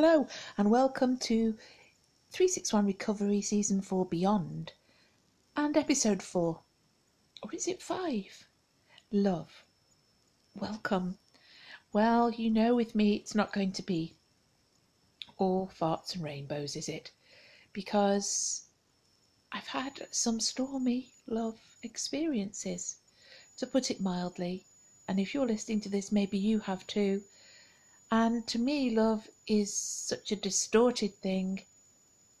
Hello, 0.00 0.28
and 0.56 0.70
welcome 0.70 1.18
to 1.18 1.56
361 2.30 2.86
Recovery 2.86 3.40
Season 3.40 3.82
4 3.82 4.06
Beyond 4.06 4.72
and 5.56 5.76
Episode 5.76 6.22
4. 6.22 6.60
Or 7.42 7.52
is 7.52 7.66
it 7.66 7.82
5? 7.82 8.46
Love. 9.10 9.64
Welcome. 10.54 11.18
Well, 11.92 12.30
you 12.30 12.48
know, 12.48 12.76
with 12.76 12.94
me, 12.94 13.16
it's 13.16 13.34
not 13.34 13.52
going 13.52 13.72
to 13.72 13.82
be 13.82 14.14
all 15.36 15.68
farts 15.76 16.14
and 16.14 16.22
rainbows, 16.22 16.76
is 16.76 16.88
it? 16.88 17.10
Because 17.72 18.66
I've 19.50 19.66
had 19.66 20.06
some 20.12 20.38
stormy 20.38 21.10
love 21.26 21.58
experiences, 21.82 22.98
to 23.56 23.66
put 23.66 23.90
it 23.90 24.00
mildly. 24.00 24.64
And 25.08 25.18
if 25.18 25.34
you're 25.34 25.44
listening 25.44 25.80
to 25.80 25.88
this, 25.88 26.12
maybe 26.12 26.38
you 26.38 26.60
have 26.60 26.86
too. 26.86 27.24
And 28.10 28.46
to 28.46 28.58
me, 28.58 28.88
love 28.88 29.28
is 29.46 29.76
such 29.76 30.32
a 30.32 30.36
distorted 30.36 31.14
thing. 31.16 31.66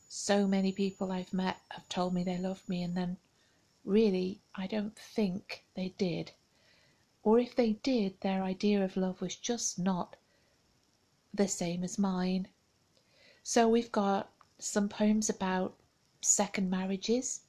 So 0.08 0.46
many 0.46 0.72
people 0.72 1.12
I've 1.12 1.34
met 1.34 1.58
have 1.70 1.86
told 1.90 2.14
me 2.14 2.24
they 2.24 2.38
loved 2.38 2.66
me, 2.68 2.82
and 2.82 2.96
then 2.96 3.18
really, 3.84 4.40
I 4.54 4.66
don't 4.66 4.96
think 4.96 5.64
they 5.74 5.90
did. 5.98 6.32
Or 7.22 7.38
if 7.38 7.54
they 7.54 7.74
did, 7.74 8.18
their 8.20 8.42
idea 8.42 8.82
of 8.82 8.96
love 8.96 9.20
was 9.20 9.36
just 9.36 9.78
not 9.78 10.16
the 11.34 11.48
same 11.48 11.84
as 11.84 11.98
mine. 11.98 12.48
So 13.42 13.68
we've 13.68 13.92
got 13.92 14.32
some 14.58 14.88
poems 14.88 15.28
about 15.28 15.78
second 16.22 16.70
marriages, 16.70 17.40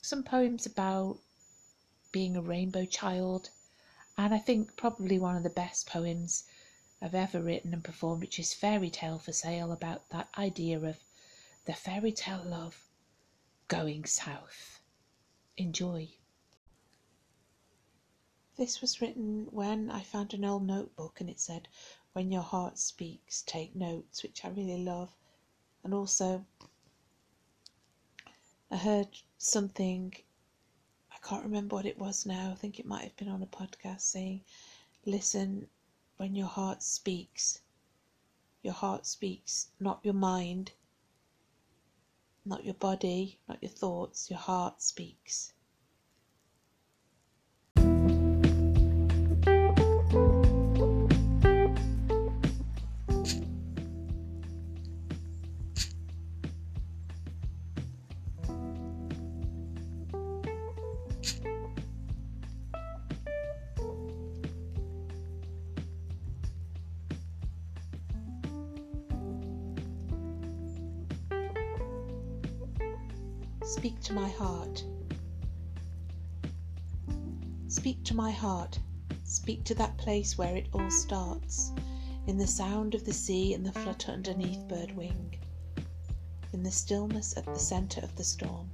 some 0.00 0.22
poems 0.22 0.64
about 0.64 1.18
being 2.12 2.36
a 2.36 2.40
rainbow 2.40 2.84
child, 2.84 3.50
and 4.16 4.32
I 4.32 4.38
think 4.38 4.76
probably 4.76 5.18
one 5.18 5.36
of 5.36 5.42
the 5.42 5.50
best 5.50 5.88
poems 5.88 6.44
I've 7.02 7.14
ever 7.14 7.42
written 7.42 7.74
and 7.74 7.84
performed, 7.84 8.22
which 8.22 8.38
is 8.38 8.54
Fairy 8.54 8.88
Tale 8.88 9.18
for 9.18 9.32
Sale, 9.32 9.70
about 9.70 10.08
that 10.08 10.30
idea 10.38 10.80
of 10.80 11.04
the 11.66 11.74
fairy 11.74 12.10
tale 12.10 12.42
love 12.42 12.88
going 13.68 14.06
south. 14.06 14.80
Enjoy. 15.58 16.08
This 18.56 18.80
was 18.80 19.02
written 19.02 19.48
when 19.50 19.90
I 19.90 20.02
found 20.02 20.32
an 20.32 20.44
old 20.44 20.66
notebook 20.66 21.20
and 21.20 21.28
it 21.28 21.38
said, 21.38 21.68
When 22.14 22.32
your 22.32 22.42
heart 22.42 22.78
speaks, 22.78 23.42
take 23.42 23.76
notes, 23.76 24.22
which 24.22 24.42
I 24.42 24.48
really 24.48 24.82
love. 24.82 25.12
And 25.84 25.92
also, 25.92 26.46
I 28.70 28.78
heard 28.78 29.18
something, 29.36 30.14
I 31.12 31.16
can't 31.18 31.44
remember 31.44 31.76
what 31.76 31.84
it 31.84 31.98
was 31.98 32.24
now, 32.24 32.52
I 32.52 32.54
think 32.54 32.78
it 32.78 32.86
might 32.86 33.04
have 33.04 33.16
been 33.16 33.28
on 33.28 33.42
a 33.42 33.46
podcast 33.46 34.00
saying, 34.00 34.44
Listen 35.04 35.68
when 36.16 36.34
your 36.34 36.46
heart 36.46 36.82
speaks. 36.82 37.60
Your 38.62 38.74
heart 38.74 39.06
speaks, 39.06 39.68
not 39.78 40.00
your 40.02 40.14
mind, 40.14 40.72
not 42.44 42.64
your 42.64 42.74
body, 42.74 43.38
not 43.48 43.62
your 43.62 43.70
thoughts, 43.70 44.30
your 44.30 44.38
heart 44.38 44.80
speaks. 44.82 45.52
Speak 73.76 74.00
to 74.04 74.14
my 74.14 74.30
heart. 74.30 74.84
Speak 77.68 78.02
to 78.04 78.14
my 78.14 78.30
heart. 78.30 78.78
Speak 79.22 79.64
to 79.64 79.74
that 79.74 79.98
place 79.98 80.38
where 80.38 80.56
it 80.56 80.68
all 80.72 80.90
starts, 80.90 81.72
in 82.26 82.38
the 82.38 82.46
sound 82.46 82.94
of 82.94 83.04
the 83.04 83.12
sea 83.12 83.52
and 83.52 83.66
the 83.66 83.72
flutter 83.72 84.12
underneath 84.12 84.66
bird 84.66 84.96
wing, 84.96 85.36
in 86.54 86.62
the 86.62 86.70
stillness 86.70 87.36
at 87.36 87.44
the 87.44 87.58
centre 87.58 88.00
of 88.00 88.16
the 88.16 88.24
storm, 88.24 88.70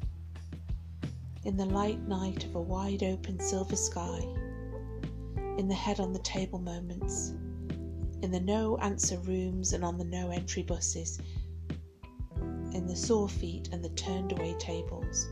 in 1.43 1.56
the 1.56 1.66
light 1.66 2.06
night 2.06 2.44
of 2.44 2.55
a 2.55 2.60
wide 2.60 3.03
open 3.03 3.41
silver 3.41 3.76
sky, 3.76 4.21
in 5.59 5.66
the 5.66 5.75
head 5.75 5.99
on 5.99 6.12
the 6.12 6.21
table 6.21 6.60
moments, 6.60 7.31
in 8.22 8.31
the 8.31 8.41
no 8.41 8.76
answer 8.78 9.19
rooms 9.19 9.72
and 9.72 9.84
on 9.84 9.99
the 9.99 10.05
no 10.05 10.31
entry 10.31 10.62
buses, 10.62 11.19
in 12.82 12.88
the 12.88 12.97
sore 12.97 13.28
feet 13.28 13.69
and 13.70 13.84
the 13.84 13.88
turned 13.91 14.32
away 14.32 14.53
tables, 14.59 15.28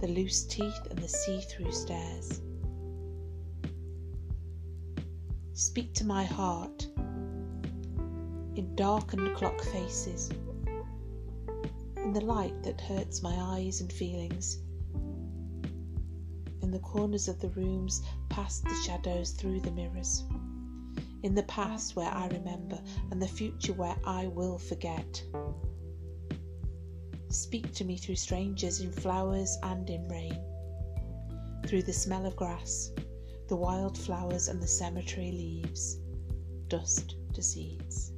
the 0.00 0.08
loose 0.08 0.44
teeth 0.44 0.86
and 0.90 0.98
the 0.98 1.08
see 1.08 1.40
through 1.40 1.72
stares. 1.72 2.42
Speak 5.54 5.94
to 5.94 6.04
my 6.04 6.22
heart 6.22 6.86
in 8.56 8.74
darkened 8.74 9.34
clock 9.34 9.58
faces, 9.62 10.28
in 11.96 12.12
the 12.12 12.20
light 12.20 12.62
that 12.62 12.78
hurts 12.78 13.22
my 13.22 13.34
eyes 13.56 13.80
and 13.80 13.90
feelings, 13.90 14.58
in 16.60 16.70
the 16.70 16.78
corners 16.80 17.26
of 17.26 17.40
the 17.40 17.48
rooms 17.50 18.02
past 18.28 18.64
the 18.64 18.82
shadows 18.84 19.30
through 19.30 19.60
the 19.60 19.70
mirrors, 19.70 20.24
in 21.22 21.34
the 21.34 21.42
past 21.44 21.96
where 21.96 22.10
I 22.10 22.26
remember 22.28 22.78
and 23.10 23.22
the 23.22 23.26
future 23.26 23.72
where 23.72 23.96
I 24.04 24.26
will 24.26 24.58
forget. 24.58 25.22
Speak 27.28 27.72
to 27.74 27.84
me 27.84 27.96
through 27.96 28.16
strangers 28.16 28.80
in 28.80 28.92
flowers 28.92 29.58
and 29.62 29.88
in 29.90 30.06
rain, 30.08 30.40
through 31.66 31.82
the 31.82 31.92
smell 31.92 32.24
of 32.24 32.36
grass, 32.36 32.92
the 33.48 33.56
wild 33.56 33.98
flowers 33.98 34.48
and 34.48 34.62
the 34.62 34.66
cemetery 34.66 35.32
leaves, 35.32 35.98
dust 36.68 37.16
to 37.34 37.42
seeds. 37.42 38.12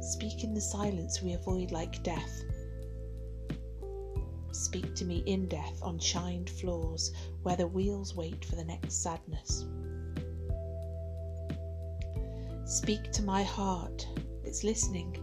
Speak 0.00 0.42
in 0.42 0.54
the 0.54 0.60
silence 0.60 1.22
we 1.22 1.34
avoid 1.34 1.70
like 1.70 2.02
death. 2.02 2.42
Speak 4.50 4.94
to 4.94 5.04
me 5.04 5.22
in 5.26 5.48
death 5.48 5.82
on 5.82 5.98
shined 5.98 6.48
floors 6.48 7.12
where 7.42 7.56
the 7.56 7.66
wheels 7.66 8.14
wait 8.14 8.44
for 8.44 8.56
the 8.56 8.64
next 8.64 9.02
sadness. 9.02 9.66
Speak 12.64 13.12
to 13.12 13.22
my 13.22 13.42
heart, 13.42 14.06
it's 14.44 14.64
listening 14.64 15.22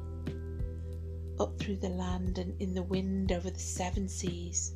up 1.39 1.57
through 1.59 1.77
the 1.77 1.89
land 1.89 2.37
and 2.37 2.59
in 2.61 2.73
the 2.73 2.83
wind 2.83 3.31
over 3.31 3.49
the 3.49 3.59
seven 3.59 4.07
seas. 4.07 4.73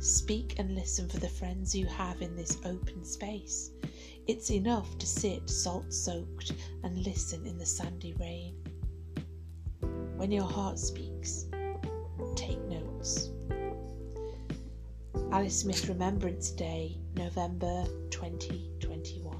Speak 0.00 0.58
and 0.58 0.74
listen 0.74 1.08
for 1.08 1.18
the 1.18 1.28
friends 1.28 1.74
you 1.74 1.86
have 1.86 2.20
in 2.22 2.34
this 2.34 2.58
open 2.64 3.04
space. 3.04 3.70
It's 4.26 4.50
enough 4.50 4.98
to 4.98 5.06
sit 5.06 5.48
salt 5.48 5.92
soaked 5.92 6.52
and 6.82 7.04
listen 7.04 7.46
in 7.46 7.58
the 7.58 7.66
sandy 7.66 8.14
rain. 8.14 8.56
When 10.16 10.30
your 10.30 10.44
heart 10.44 10.78
speaks, 10.78 11.46
take 12.34 12.60
notes. 12.64 13.30
Alice 15.30 15.60
Smith 15.60 15.88
Remembrance 15.88 16.50
Day, 16.50 16.98
November 17.16 17.84
2021. 18.10 19.31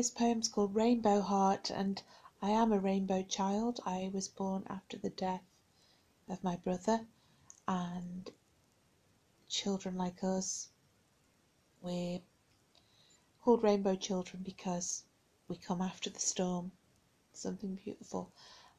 This 0.00 0.08
poem's 0.08 0.48
called 0.48 0.74
Rainbow 0.74 1.20
Heart, 1.20 1.68
and 1.68 2.02
I 2.40 2.52
am 2.52 2.72
a 2.72 2.80
rainbow 2.80 3.22
child. 3.22 3.80
I 3.84 4.10
was 4.14 4.28
born 4.28 4.64
after 4.66 4.96
the 4.96 5.10
death 5.10 5.44
of 6.26 6.42
my 6.42 6.56
brother, 6.56 7.06
and 7.68 8.32
children 9.46 9.96
like 9.96 10.24
us, 10.24 10.70
we're 11.82 12.22
called 13.42 13.62
rainbow 13.62 13.94
children 13.94 14.42
because 14.42 15.04
we 15.48 15.56
come 15.58 15.82
after 15.82 16.08
the 16.08 16.18
storm, 16.18 16.72
something 17.34 17.74
beautiful 17.74 18.32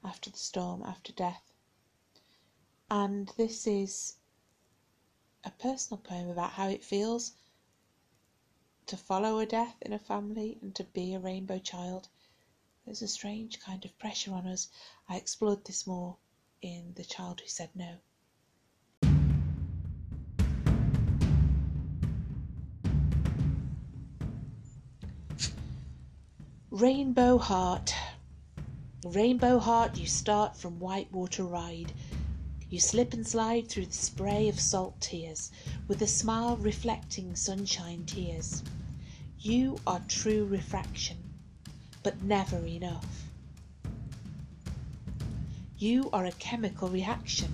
after 0.03 0.31
the 0.31 0.39
storm, 0.39 0.81
after 0.81 1.13
death. 1.13 1.53
And 2.89 3.31
this 3.37 3.67
is 3.67 4.15
a 5.43 5.51
personal 5.51 6.01
poem 6.01 6.29
about 6.29 6.53
how 6.53 6.67
it 6.67 6.83
feels 6.83 7.33
to 8.87 8.97
follow 8.97 9.39
a 9.39 9.45
death 9.45 9.75
in 9.81 9.93
a 9.93 9.99
family 9.99 10.57
and 10.61 10.75
to 10.75 10.83
be 10.83 11.13
a 11.13 11.19
rainbow 11.19 11.59
child. 11.59 12.09
There's 12.85 13.01
a 13.01 13.07
strange 13.07 13.59
kind 13.59 13.85
of 13.85 13.97
pressure 13.99 14.33
on 14.33 14.47
us. 14.47 14.67
I 15.07 15.17
explored 15.17 15.65
this 15.65 15.85
more 15.85 16.17
in 16.61 16.93
The 16.95 17.03
Child 17.03 17.41
Who 17.41 17.47
Said 17.47 17.69
No. 17.75 17.97
Rainbow 26.71 27.37
Heart. 27.37 27.93
Rainbow 29.03 29.59
Heart, 29.59 29.97
you 29.97 30.07
start 30.07 30.55
from 30.55 30.79
Whitewater 30.79 31.43
Ride. 31.43 31.91
You 32.71 32.79
slip 32.79 33.13
and 33.13 33.27
slide 33.27 33.67
through 33.67 33.87
the 33.87 33.93
spray 33.93 34.47
of 34.47 34.57
salt 34.57 35.01
tears, 35.01 35.51
with 35.89 36.01
a 36.01 36.07
smile 36.07 36.55
reflecting 36.55 37.35
sunshine 37.35 38.05
tears. 38.05 38.63
You 39.41 39.77
are 39.85 40.01
true 40.07 40.45
refraction, 40.45 41.17
but 42.01 42.23
never 42.23 42.65
enough. 42.65 43.25
You 45.77 46.09
are 46.13 46.23
a 46.23 46.31
chemical 46.31 46.87
reaction. 46.87 47.53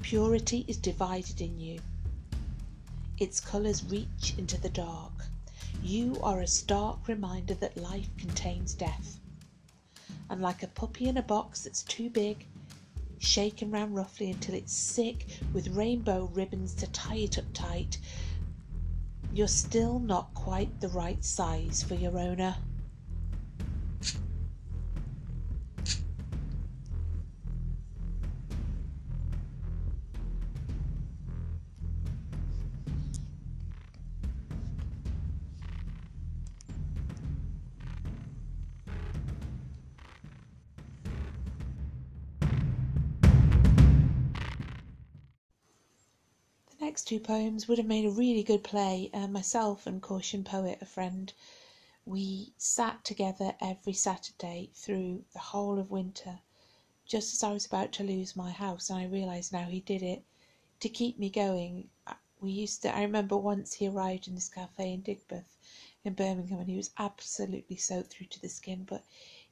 Purity 0.00 0.64
is 0.66 0.78
divided 0.78 1.42
in 1.42 1.60
you. 1.60 1.80
Its 3.18 3.40
colours 3.40 3.84
reach 3.84 4.32
into 4.38 4.58
the 4.58 4.70
dark. 4.70 5.26
You 5.82 6.18
are 6.22 6.40
a 6.40 6.46
stark 6.46 7.06
reminder 7.06 7.52
that 7.56 7.76
life 7.76 8.08
contains 8.16 8.72
death. 8.72 9.20
And 10.30 10.40
like 10.40 10.62
a 10.62 10.68
puppy 10.68 11.08
in 11.08 11.18
a 11.18 11.22
box 11.22 11.64
that's 11.64 11.82
too 11.82 12.08
big, 12.08 12.46
shaken 13.18 13.70
round 13.70 13.94
roughly 13.94 14.30
until 14.30 14.54
it's 14.54 14.72
sick 14.72 15.26
with 15.52 15.68
rainbow 15.68 16.30
ribbons 16.34 16.74
to 16.74 16.86
tie 16.92 17.16
it 17.16 17.38
up 17.38 17.44
tight, 17.52 17.98
you're 19.32 19.48
still 19.48 19.98
not 19.98 20.32
quite 20.34 20.80
the 20.80 20.88
right 20.88 21.24
size 21.24 21.82
for 21.82 21.94
your 21.94 22.18
owner. 22.18 22.56
Two 47.08 47.18
poems 47.18 47.66
would 47.66 47.78
have 47.78 47.86
made 47.86 48.04
a 48.04 48.10
really 48.10 48.42
good 48.42 48.62
play. 48.62 49.08
Uh, 49.14 49.26
myself 49.26 49.86
and 49.86 50.02
Caution 50.02 50.44
Poet, 50.44 50.76
a 50.82 50.84
friend, 50.84 51.32
we 52.04 52.52
sat 52.58 53.02
together 53.02 53.54
every 53.62 53.94
Saturday 53.94 54.68
through 54.74 55.24
the 55.32 55.38
whole 55.38 55.78
of 55.78 55.90
winter, 55.90 56.38
just 57.06 57.32
as 57.32 57.42
I 57.42 57.50
was 57.50 57.64
about 57.64 57.92
to 57.92 58.04
lose 58.04 58.36
my 58.36 58.50
house, 58.50 58.90
and 58.90 58.98
I 58.98 59.06
realise 59.06 59.50
now 59.50 59.64
he 59.64 59.80
did 59.80 60.02
it 60.02 60.22
to 60.80 60.90
keep 60.90 61.18
me 61.18 61.30
going. 61.30 61.88
Uh, 62.06 62.12
we 62.42 62.50
used 62.50 62.82
to. 62.82 62.94
I 62.94 63.00
remember 63.04 63.38
once 63.38 63.72
he 63.72 63.88
arrived 63.88 64.28
in 64.28 64.34
this 64.34 64.50
cafe 64.50 64.92
in 64.92 65.00
Digbeth, 65.00 65.56
in 66.04 66.12
Birmingham, 66.12 66.58
and 66.58 66.68
he 66.68 66.76
was 66.76 66.90
absolutely 66.98 67.76
soaked 67.76 68.12
through 68.12 68.26
to 68.26 68.42
the 68.42 68.50
skin, 68.50 68.84
but 68.86 69.02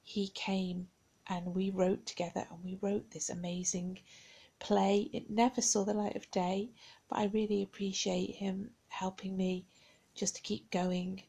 he 0.03 0.29
came 0.29 0.89
and 1.27 1.55
we 1.55 1.71
wrote 1.71 2.05
together, 2.05 2.47
and 2.51 2.63
we 2.63 2.79
wrote 2.83 3.13
this 3.13 3.31
amazing 3.31 4.01
play. 4.59 5.09
It 5.13 5.31
never 5.31 5.63
saw 5.63 5.85
the 5.85 5.95
light 5.95 6.17
of 6.17 6.31
day, 6.31 6.71
but 7.09 7.19
I 7.19 7.27
really 7.27 7.63
appreciate 7.63 8.37
him 8.37 8.71
helping 8.89 9.37
me 9.37 9.65
just 10.15 10.37
to 10.37 10.43
keep 10.43 10.71
going. 10.71 11.23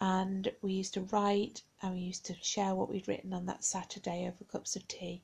And 0.00 0.50
we 0.62 0.72
used 0.72 0.94
to 0.94 1.02
write 1.02 1.62
and 1.82 1.94
we 1.94 2.00
used 2.00 2.24
to 2.26 2.36
share 2.42 2.74
what 2.74 2.88
we'd 2.88 3.08
written 3.08 3.32
on 3.32 3.46
that 3.46 3.64
Saturday 3.64 4.26
over 4.26 4.44
cups 4.44 4.76
of 4.76 4.86
tea, 4.88 5.22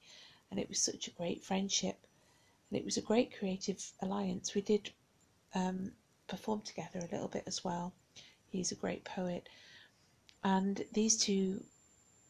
and 0.51 0.61
it 0.61 0.69
was 0.69 0.83
such 0.83 1.09
a 1.09 1.13
great 1.13 1.43
friendship. 1.43 2.07
And 2.71 2.79
it 2.79 2.85
was 2.85 2.97
a 2.97 3.03
great 3.03 3.37
creative 3.39 3.93
alliance. 4.01 4.55
We 4.55 4.61
did 4.63 4.93
um, 5.55 5.93
perform 6.27 6.63
together 6.63 6.99
a 6.99 7.13
little 7.13 7.29
bit 7.29 7.45
as 7.47 7.65
well. 7.65 7.93
He's 8.49 8.73
a 8.73 8.77
great 8.77 9.05
poet. 9.05 9.49
And 10.45 10.85
these 10.93 11.17
two 11.17 11.65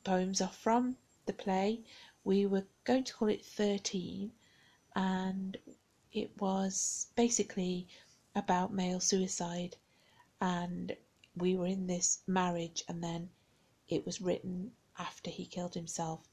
poems 0.05 0.41
are 0.41 0.49
from 0.49 0.97
the 1.27 1.33
play. 1.33 1.81
We 2.25 2.47
were 2.47 2.67
going 2.85 3.05
to 3.05 3.15
call 3.15 3.29
it 3.29 3.45
13, 3.45 4.33
and 4.95 5.57
it 6.13 6.31
was 6.41 7.09
basically 7.17 7.89
about 8.35 8.73
male 8.73 9.01
suicide. 9.01 9.77
And 10.41 10.97
we 11.37 11.57
were 11.57 11.67
in 11.67 11.87
this 11.87 12.23
marriage, 12.27 12.85
and 12.89 13.03
then 13.03 13.31
it 13.89 14.05
was 14.05 14.21
written 14.21 14.73
after 14.99 15.31
he 15.31 15.47
killed 15.47 15.75
himself, 15.75 16.29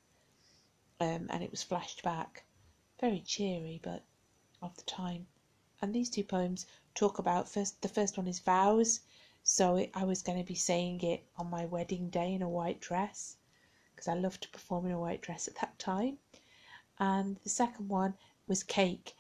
um, 1.00 1.28
and 1.30 1.44
it 1.44 1.52
was 1.52 1.64
flashed 1.64 2.04
back. 2.04 2.44
Very 3.00 3.22
cheery, 3.22 3.80
but 3.82 4.04
of 4.62 4.76
the 4.76 4.84
time. 4.84 5.28
And 5.82 5.94
these 5.94 6.10
two 6.10 6.24
poems 6.24 6.66
talk 6.96 7.20
about 7.20 7.48
first. 7.48 7.82
The 7.82 7.88
first 7.88 8.18
one 8.18 8.28
is 8.28 8.40
vows, 8.40 9.00
so 9.44 9.78
it, 9.78 9.92
I 9.94 10.04
was 10.04 10.22
going 10.22 10.38
to 10.38 10.44
be 10.44 10.56
saying 10.56 11.02
it 11.02 11.24
on 11.38 11.50
my 11.50 11.66
wedding 11.66 12.10
day 12.10 12.34
in 12.34 12.42
a 12.42 12.50
white 12.50 12.82
dress, 12.82 13.38
because 13.96 14.10
I 14.10 14.16
loved 14.16 14.42
to 14.42 14.50
perform 14.50 14.86
in 14.86 14.92
a 14.92 15.00
white 15.00 15.22
dress 15.22 15.48
at 15.48 15.56
that 15.62 15.80
time. 15.80 16.18
And 17.00 17.38
the 17.44 17.50
second 17.50 17.88
one 17.88 18.16
was 18.48 18.64
cake. 18.64 19.16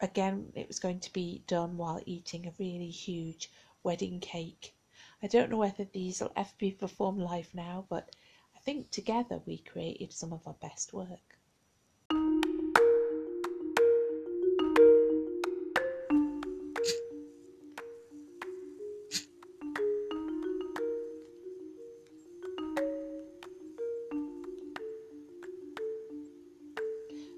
Again, 0.00 0.52
it 0.54 0.68
was 0.68 0.78
going 0.78 1.00
to 1.00 1.12
be 1.12 1.42
done 1.46 1.76
while 1.76 2.00
eating 2.06 2.46
a 2.46 2.52
really 2.58 2.90
huge 2.90 3.50
wedding 3.82 4.20
cake. 4.20 4.74
I 5.22 5.26
don't 5.26 5.50
know 5.50 5.56
whether 5.56 5.84
these 5.84 6.20
will 6.20 6.32
ever 6.36 6.52
be 6.58 6.70
performed 6.70 7.20
live 7.20 7.54
now, 7.54 7.86
but 7.88 8.14
I 8.54 8.60
think 8.60 8.90
together 8.90 9.40
we 9.46 9.58
created 9.58 10.12
some 10.12 10.32
of 10.32 10.46
our 10.46 10.54
best 10.54 10.92
work. 10.92 11.38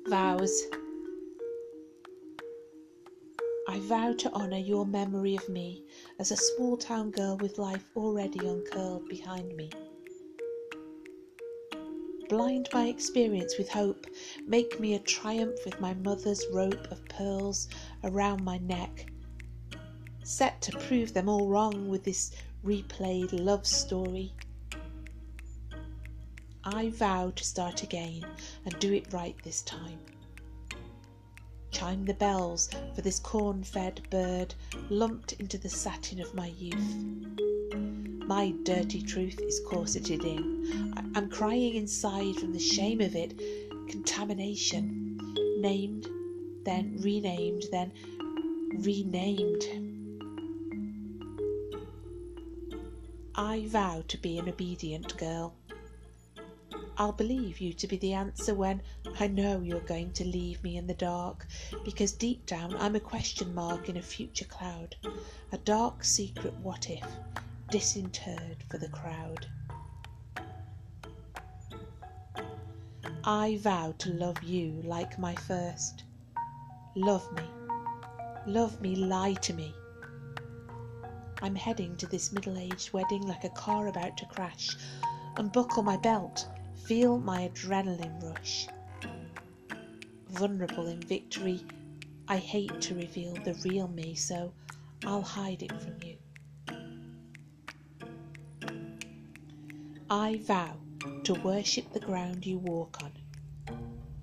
Vows. 0.09 0.86
I 3.77 3.79
vow 3.79 4.15
to 4.15 4.33
honour 4.33 4.57
your 4.57 4.87
memory 4.87 5.37
of 5.37 5.51
me 5.51 5.85
as 6.19 6.31
a 6.31 6.37
small 6.37 6.79
town 6.79 7.11
girl 7.11 7.37
with 7.37 7.59
life 7.59 7.85
already 7.95 8.39
uncurled 8.39 9.07
behind 9.07 9.55
me. 9.55 9.71
Blind 12.31 12.71
my 12.73 12.87
experience 12.87 13.59
with 13.59 13.69
hope, 13.69 14.07
make 14.47 14.81
me 14.81 14.95
a 14.95 14.99
triumph 15.01 15.59
with 15.67 15.79
my 15.79 15.93
mother's 15.93 16.43
rope 16.55 16.91
of 16.91 17.05
pearls 17.11 17.69
around 18.03 18.43
my 18.43 18.57
neck, 18.57 19.13
set 20.23 20.63
to 20.63 20.79
prove 20.79 21.13
them 21.13 21.29
all 21.29 21.47
wrong 21.47 21.87
with 21.91 22.03
this 22.03 22.31
replayed 22.65 23.39
love 23.39 23.67
story. 23.67 24.33
I 26.65 26.89
vow 26.89 27.31
to 27.37 27.45
start 27.45 27.83
again 27.83 28.25
and 28.65 28.79
do 28.79 28.95
it 28.95 29.13
right 29.13 29.37
this 29.43 29.61
time. 29.61 30.01
Chime 31.79 32.07
the 32.07 32.15
bells 32.15 32.71
for 32.95 33.03
this 33.03 33.19
corn 33.19 33.63
fed 33.63 34.01
bird 34.09 34.55
lumped 34.89 35.35
into 35.35 35.59
the 35.59 35.69
satin 35.69 36.23
of 36.23 36.33
my 36.33 36.47
youth. 36.47 36.97
My 38.27 38.55
dirty 38.63 39.03
truth 39.03 39.39
is 39.43 39.61
corseted 39.61 40.25
in. 40.25 40.95
I- 40.97 41.19
am 41.19 41.29
crying 41.29 41.75
inside 41.75 42.37
from 42.37 42.55
the 42.55 42.59
shame 42.59 43.03
of 43.03 43.15
it. 43.15 43.39
Contamination. 43.91 45.19
Named, 45.61 46.09
then 46.65 46.97
renamed, 46.99 47.65
then 47.71 47.93
renamed. 48.79 49.63
I 53.35 53.67
vow 53.67 54.03
to 54.09 54.17
be 54.17 54.39
an 54.39 54.49
obedient 54.49 55.15
girl. 55.19 55.53
I'll 56.99 57.13
believe 57.13 57.61
you 57.61 57.75
to 57.75 57.87
be 57.87 57.99
the 57.99 58.15
answer 58.15 58.55
when 58.55 58.81
I 59.21 59.27
know 59.27 59.61
you're 59.61 59.81
going 59.81 60.13
to 60.13 60.25
leave 60.25 60.63
me 60.63 60.79
in 60.79 60.87
the 60.87 60.95
dark, 60.95 61.47
because 61.85 62.13
deep 62.13 62.47
down 62.47 62.75
I'm 62.77 62.97
a 62.97 63.01
question 63.01 63.55
mark 63.55 63.91
in 63.91 63.99
a 63.99 64.03
future 64.03 64.47
cloud, 64.47 64.97
a 65.53 65.59
dark 65.59 66.05
secret 66.05 66.55
what 66.63 66.89
if, 66.89 67.05
disinterred 67.71 68.65
for 68.71 68.79
the 68.79 68.89
crowd. 68.89 69.47
I 73.25 73.59
vow 73.59 73.95
to 73.99 74.11
love 74.15 74.43
you 74.43 74.81
like 74.83 75.19
my 75.19 75.35
first. 75.35 76.05
Love 76.95 77.31
me. 77.35 77.43
Love 78.47 78.81
me, 78.81 78.97
lie 78.97 79.35
to 79.35 79.53
me. 79.53 79.75
I'm 81.43 81.57
heading 81.57 81.95
to 81.99 82.07
this 82.07 82.33
middle 82.33 82.57
aged 82.57 82.95
wedding 82.95 83.27
like 83.27 83.45
a 83.45 83.51
car 83.51 83.89
about 83.89 84.17
to 84.17 84.27
crash. 84.27 84.71
Unbuckle 85.37 85.83
my 85.83 85.99
belt 85.99 86.49
Feel 86.87 87.19
my 87.19 87.49
adrenaline 87.49 88.23
rush. 88.23 88.69
Vulnerable 90.29 90.87
in 90.87 91.01
victory, 91.01 91.61
I 92.29 92.37
hate 92.37 92.81
to 92.83 92.95
reveal 92.95 93.35
the 93.35 93.55
real 93.65 93.89
me, 93.89 94.15
so 94.15 94.53
I'll 95.05 95.23
hide 95.23 95.65
it 95.65 95.73
from 95.81 95.97
you. 96.05 96.17
I 100.09 100.37
vow 100.45 100.77
to 101.25 101.35
worship 101.35 101.93
the 101.93 101.99
ground 101.99 102.47
you 102.47 102.59
walk 102.59 103.03
on. 103.03 103.11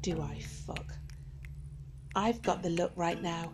Do 0.02 0.22
I 0.22 0.40
fuck? 0.40 0.94
I've 2.16 2.42
got 2.42 2.64
the 2.64 2.70
look 2.70 2.94
right 2.96 3.22
now. 3.22 3.52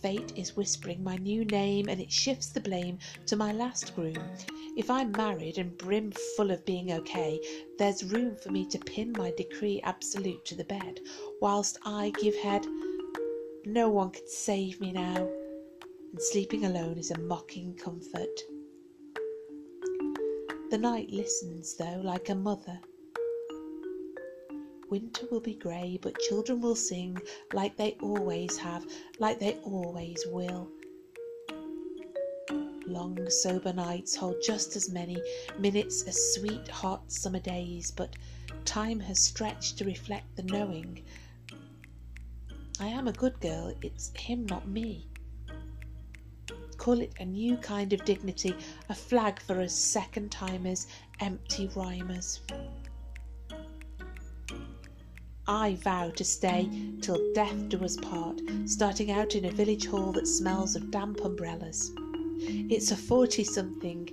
Fate 0.00 0.32
is 0.36 0.56
whispering 0.56 1.04
my 1.04 1.16
new 1.16 1.44
name 1.44 1.90
and 1.90 2.00
it 2.00 2.10
shifts 2.10 2.46
the 2.46 2.60
blame 2.60 2.98
to 3.26 3.36
my 3.36 3.52
last 3.52 3.94
groom 3.94 4.16
If 4.76 4.90
I'm 4.90 5.10
married 5.12 5.56
and 5.56 5.76
brim 5.78 6.12
full 6.36 6.50
of 6.50 6.66
being 6.66 6.92
okay, 6.92 7.40
there's 7.78 8.04
room 8.04 8.36
for 8.36 8.52
me 8.52 8.66
to 8.66 8.78
pin 8.78 9.12
my 9.16 9.32
decree 9.34 9.80
absolute 9.82 10.44
to 10.44 10.54
the 10.54 10.64
bed, 10.64 11.00
whilst 11.40 11.78
I 11.86 12.12
give 12.20 12.36
head. 12.36 12.66
No 13.64 13.88
one 13.88 14.10
can 14.10 14.28
save 14.28 14.78
me 14.78 14.92
now, 14.92 15.16
and 16.12 16.20
sleeping 16.20 16.66
alone 16.66 16.98
is 16.98 17.10
a 17.10 17.18
mocking 17.18 17.74
comfort. 17.74 18.40
The 20.70 20.78
night 20.78 21.08
listens, 21.10 21.74
though, 21.76 22.02
like 22.04 22.28
a 22.28 22.34
mother. 22.34 22.78
Winter 24.90 25.26
will 25.30 25.40
be 25.40 25.54
grey, 25.54 25.98
but 26.02 26.18
children 26.18 26.60
will 26.60 26.76
sing 26.76 27.16
like 27.54 27.78
they 27.78 27.96
always 28.02 28.58
have, 28.58 28.84
like 29.18 29.38
they 29.38 29.54
always 29.64 30.22
will. 30.26 30.70
Long 32.86 33.28
sober 33.28 33.72
nights 33.72 34.14
hold 34.14 34.36
just 34.44 34.76
as 34.76 34.88
many 34.88 35.20
minutes 35.58 36.02
as 36.04 36.34
sweet 36.34 36.68
hot 36.68 37.10
summer 37.10 37.40
days, 37.40 37.90
but 37.90 38.14
time 38.64 39.00
has 39.00 39.20
stretched 39.20 39.78
to 39.78 39.84
reflect 39.84 40.36
the 40.36 40.44
knowing. 40.44 41.02
I 42.78 42.86
am 42.86 43.08
a 43.08 43.12
good 43.12 43.40
girl, 43.40 43.74
it's 43.82 44.12
him, 44.16 44.46
not 44.46 44.68
me. 44.68 45.08
Call 46.76 47.00
it 47.00 47.14
a 47.18 47.24
new 47.24 47.56
kind 47.56 47.92
of 47.92 48.04
dignity, 48.04 48.54
a 48.88 48.94
flag 48.94 49.40
for 49.40 49.60
us 49.60 49.74
second 49.74 50.30
timers, 50.30 50.86
empty 51.18 51.68
rhymers. 51.74 52.40
I 55.48 55.74
vow 55.76 56.10
to 56.10 56.24
stay 56.24 56.68
till 57.00 57.32
death 57.32 57.68
do 57.68 57.84
us 57.84 57.96
part, 57.96 58.40
starting 58.66 59.10
out 59.10 59.34
in 59.34 59.44
a 59.44 59.50
village 59.50 59.86
hall 59.86 60.12
that 60.12 60.26
smells 60.26 60.76
of 60.76 60.90
damp 60.90 61.24
umbrellas. 61.24 61.90
It's 62.48 62.92
a 62.92 62.96
40 62.96 63.42
something 63.42 64.08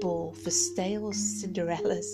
ball 0.00 0.32
for 0.32 0.50
stale 0.50 1.12
Cinderellas. 1.12 2.06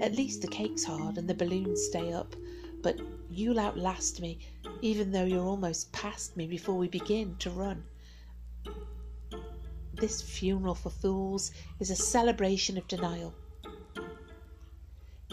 At 0.00 0.16
least 0.16 0.40
the 0.40 0.48
cake's 0.48 0.84
hard 0.84 1.18
and 1.18 1.28
the 1.28 1.34
balloons 1.34 1.82
stay 1.84 2.12
up, 2.12 2.34
but 2.82 2.98
you'll 3.30 3.60
outlast 3.60 4.20
me, 4.20 4.38
even 4.80 5.12
though 5.12 5.24
you're 5.24 5.44
almost 5.44 5.92
past 5.92 6.36
me 6.36 6.46
before 6.46 6.76
we 6.76 6.88
begin 6.88 7.36
to 7.40 7.50
run. 7.50 7.84
This 9.94 10.22
funeral 10.22 10.74
for 10.74 10.90
fools 10.90 11.50
is 11.80 11.90
a 11.90 11.96
celebration 11.96 12.78
of 12.78 12.88
denial. 12.88 13.34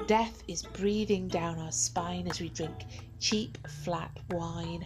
Death 0.07 0.43
is 0.49 0.63
breathing 0.63 1.29
down 1.29 1.59
our 1.59 1.71
spine 1.71 2.27
as 2.27 2.41
we 2.41 2.49
drink 2.49 2.85
cheap, 3.19 3.57
flat 3.67 4.11
wine. 4.31 4.85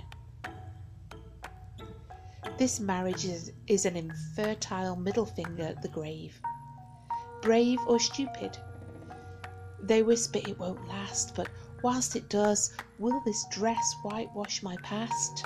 This 2.56 2.80
marriage 2.80 3.26
is, 3.26 3.52
is 3.68 3.86
an 3.86 3.96
infertile 3.96 4.96
middle 4.96 5.26
finger 5.26 5.64
at 5.64 5.82
the 5.82 5.88
grave. 5.88 6.40
Brave 7.42 7.80
or 7.88 8.00
stupid? 8.00 8.58
They 9.82 10.04
whisper 10.04 10.40
it 10.40 10.58
won't 10.58 10.88
last, 10.88 11.36
but 11.36 11.50
whilst 11.84 12.16
it 12.16 12.30
does, 12.30 12.74
will 13.00 13.22
this 13.26 13.46
dress 13.52 13.96
whitewash 14.04 14.64
my 14.64 14.76
past? 14.84 15.46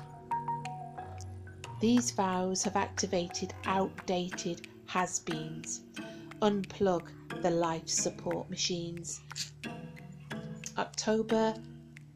These 1.81 2.11
vows 2.11 2.63
have 2.63 2.75
activated 2.75 3.53
outdated 3.65 4.67
has 4.85 5.19
beens. 5.19 5.81
Unplug 6.41 7.07
the 7.41 7.49
life 7.49 7.89
support 7.89 8.49
machines. 8.49 9.21
October 10.77 11.55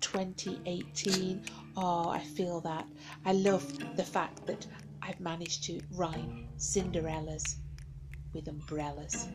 2018. 0.02 1.44
Oh, 1.76 2.10
I 2.10 2.20
feel 2.20 2.62
that. 2.62 2.88
I 3.28 3.32
love 3.32 3.66
the 3.98 4.04
fact 4.04 4.46
that 4.46 4.68
I've 5.02 5.20
managed 5.20 5.64
to 5.64 5.82
rhyme 5.94 6.48
Cinderellas 6.60 7.56
with 8.34 8.48
umbrellas. 8.48 9.28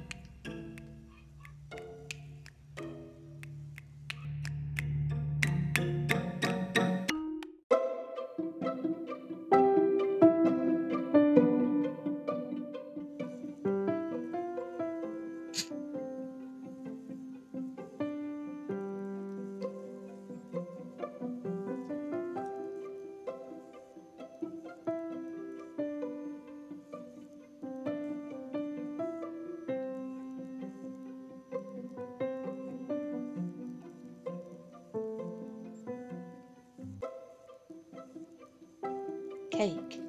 Cake. 39.60 40.00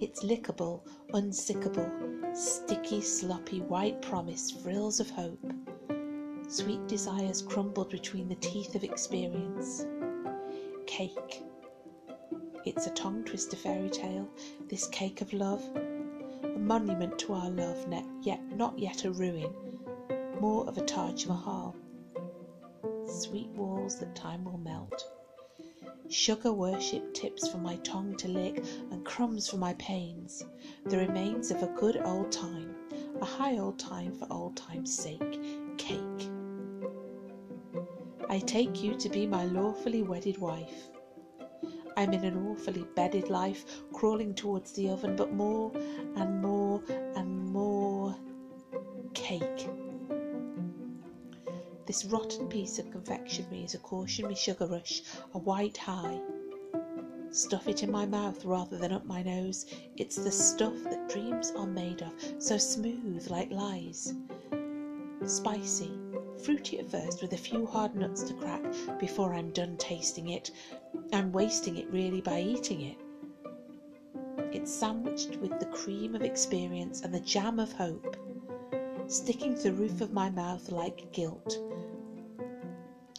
It's 0.00 0.24
lickable, 0.24 0.80
unsickable, 1.12 2.36
sticky, 2.36 3.00
sloppy, 3.00 3.60
white 3.60 4.02
promise, 4.02 4.50
frills 4.50 4.98
of 4.98 5.08
hope. 5.08 5.52
Sweet 6.48 6.84
desires 6.88 7.42
crumbled 7.42 7.90
between 7.90 8.28
the 8.28 8.34
teeth 8.34 8.74
of 8.74 8.82
experience. 8.82 9.86
Cake. 10.84 11.44
It's 12.64 12.88
a 12.88 12.90
tongue 12.90 13.22
twister 13.22 13.56
fairy 13.56 13.88
tale, 13.88 14.28
this 14.68 14.88
cake 14.88 15.20
of 15.20 15.32
love. 15.32 15.62
A 16.42 16.58
monument 16.58 17.20
to 17.20 17.34
our 17.34 17.50
love, 17.50 17.86
yet 18.22 18.42
not 18.50 18.76
yet 18.76 19.04
a 19.04 19.12
ruin, 19.12 19.54
more 20.40 20.66
of 20.66 20.76
a 20.76 20.84
Taj 20.84 21.24
Mahal. 21.26 21.76
Sweet 23.06 23.50
walls 23.50 24.00
that 24.00 24.16
time 24.16 24.44
will 24.44 24.58
melt. 24.58 25.04
Sugar 26.08 26.52
worship 26.52 27.12
tips 27.12 27.48
for 27.48 27.58
my 27.58 27.76
tongue 27.76 28.16
to 28.16 28.28
lick 28.28 28.64
and 28.90 29.04
crumbs 29.04 29.48
for 29.48 29.58
my 29.58 29.74
pains. 29.74 30.44
The 30.86 30.96
remains 30.96 31.50
of 31.50 31.62
a 31.62 31.74
good 31.78 31.98
old 32.04 32.32
time, 32.32 32.74
a 33.20 33.24
high 33.24 33.58
old 33.58 33.78
time 33.78 34.12
for 34.12 34.26
old 34.30 34.56
time's 34.56 34.96
sake. 34.96 35.40
Cake. 35.76 36.30
I 38.30 38.38
take 38.38 38.82
you 38.82 38.94
to 38.96 39.08
be 39.08 39.26
my 39.26 39.44
lawfully 39.44 40.02
wedded 40.02 40.38
wife. 40.38 40.88
I'm 41.96 42.12
in 42.12 42.24
an 42.24 42.46
awfully 42.46 42.86
bedded 42.94 43.28
life, 43.28 43.64
crawling 43.92 44.34
towards 44.34 44.72
the 44.72 44.88
oven, 44.90 45.16
but 45.16 45.32
more 45.32 45.72
and 46.16 46.40
more 46.40 46.82
and 47.16 47.52
more 47.52 48.16
cake. 49.14 49.68
This 51.88 52.04
rotten 52.04 52.48
piece 52.48 52.78
of 52.78 52.90
confectionery 52.90 53.64
is 53.64 53.72
a 53.72 53.78
cautionary 53.78 54.34
sugar 54.34 54.66
rush, 54.66 55.00
a 55.32 55.38
white 55.38 55.78
high. 55.78 56.20
Stuff 57.30 57.66
it 57.66 57.82
in 57.82 57.90
my 57.90 58.04
mouth 58.04 58.44
rather 58.44 58.76
than 58.76 58.92
up 58.92 59.06
my 59.06 59.22
nose. 59.22 59.64
It's 59.96 60.16
the 60.16 60.30
stuff 60.30 60.74
that 60.84 61.08
dreams 61.08 61.50
are 61.56 61.66
made 61.66 62.02
of, 62.02 62.12
so 62.42 62.58
smooth 62.58 63.30
like 63.30 63.50
lies. 63.50 64.12
Spicy, 65.24 65.98
fruity 66.44 66.78
at 66.78 66.90
first, 66.90 67.22
with 67.22 67.32
a 67.32 67.38
few 67.38 67.64
hard 67.64 67.96
nuts 67.96 68.22
to 68.24 68.34
crack 68.34 68.62
before 69.00 69.32
I'm 69.32 69.48
done 69.52 69.78
tasting 69.78 70.28
it. 70.28 70.50
I'm 71.14 71.32
wasting 71.32 71.78
it 71.78 71.90
really 71.90 72.20
by 72.20 72.42
eating 72.42 72.82
it. 72.82 72.98
It's 74.52 74.70
sandwiched 74.70 75.36
with 75.36 75.58
the 75.58 75.72
cream 75.72 76.14
of 76.14 76.20
experience 76.20 77.00
and 77.00 77.14
the 77.14 77.20
jam 77.20 77.58
of 77.58 77.72
hope, 77.72 78.14
sticking 79.08 79.54
to 79.56 79.62
the 79.62 79.72
roof 79.72 80.02
of 80.02 80.12
my 80.12 80.28
mouth 80.28 80.70
like 80.70 81.10
guilt. 81.12 81.58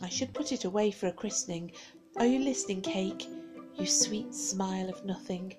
I 0.02 0.08
should 0.08 0.34
put 0.34 0.52
it 0.52 0.64
away 0.64 0.92
for 0.92 1.08
a 1.08 1.12
christening. 1.12 1.72
Are 2.18 2.26
you 2.28 2.40
listening, 2.40 2.82
cake? 2.82 3.28
You 3.76 3.88
sweet 3.88 4.34
smile 4.36 4.88
of 4.88 5.04
nothing. 5.04 5.56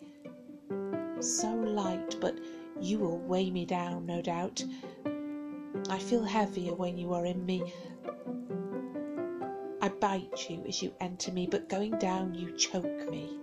So 1.20 1.52
light, 1.52 2.16
but 2.20 2.38
you 2.80 3.00
will 3.00 3.18
weigh 3.18 3.50
me 3.50 3.66
down, 3.66 4.06
no 4.06 4.22
doubt. 4.22 4.64
I 5.88 5.98
feel 5.98 6.22
heavier 6.22 6.74
when 6.74 6.96
you 6.96 7.12
are 7.12 7.26
in 7.26 7.44
me. 7.44 7.72
I 9.82 9.88
bite 9.88 10.48
you 10.48 10.62
as 10.68 10.80
you 10.80 10.92
enter 11.00 11.32
me, 11.32 11.46
but 11.46 11.68
going 11.68 11.98
down 11.98 12.34
you 12.34 12.52
choke 12.56 13.10
me. 13.10 13.38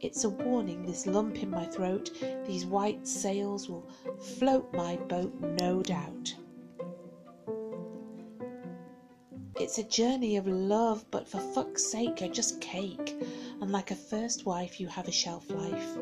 It's 0.00 0.22
a 0.22 0.28
warning, 0.28 0.86
this 0.86 1.06
lump 1.06 1.42
in 1.42 1.50
my 1.50 1.64
throat, 1.64 2.10
these 2.46 2.64
white 2.64 3.06
sails 3.06 3.68
will 3.68 3.88
float 4.38 4.72
my 4.72 4.96
boat, 4.96 5.34
no 5.40 5.82
doubt. 5.82 6.34
It's 9.56 9.78
a 9.78 9.82
journey 9.82 10.36
of 10.36 10.46
love, 10.46 11.04
but 11.10 11.28
for 11.28 11.40
fuck's 11.40 11.84
sake, 11.84 12.20
you're 12.20 12.30
just 12.30 12.60
cake, 12.60 13.20
and 13.60 13.72
like 13.72 13.90
a 13.90 13.96
first 13.96 14.46
wife, 14.46 14.78
you 14.78 14.86
have 14.86 15.08
a 15.08 15.12
shelf 15.12 15.50
life. 15.50 15.98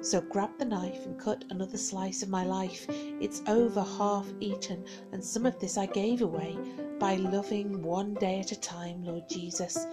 So 0.00 0.20
grab 0.20 0.50
the 0.58 0.64
knife 0.64 1.04
and 1.04 1.18
cut 1.18 1.44
another 1.50 1.78
slice 1.78 2.22
of 2.22 2.28
my 2.28 2.44
life. 2.44 2.86
It's 2.88 3.42
over 3.48 3.82
half 3.82 4.28
eaten, 4.38 4.84
and 5.10 5.24
some 5.24 5.44
of 5.44 5.58
this 5.58 5.76
I 5.76 5.86
gave 5.86 6.22
away 6.22 6.56
by 7.00 7.16
loving 7.16 7.82
one 7.82 8.14
day 8.14 8.38
at 8.38 8.52
a 8.52 8.60
time, 8.60 9.02
Lord 9.04 9.28
Jesus. 9.28 9.86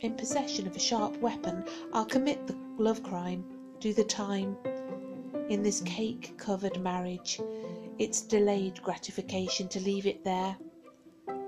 In 0.00 0.14
possession 0.14 0.66
of 0.68 0.76
a 0.76 0.78
sharp 0.78 1.16
weapon, 1.20 1.64
I'll 1.92 2.04
commit 2.04 2.46
the 2.46 2.56
love 2.76 3.02
crime. 3.02 3.44
do 3.80 3.92
the 3.92 4.04
time 4.04 4.56
in 5.48 5.62
this 5.62 5.80
cake 5.80 6.34
covered 6.36 6.80
marriage, 6.80 7.40
it's 7.98 8.20
delayed 8.20 8.80
gratification 8.82 9.66
to 9.68 9.80
leave 9.80 10.06
it 10.06 10.22
there, 10.24 10.56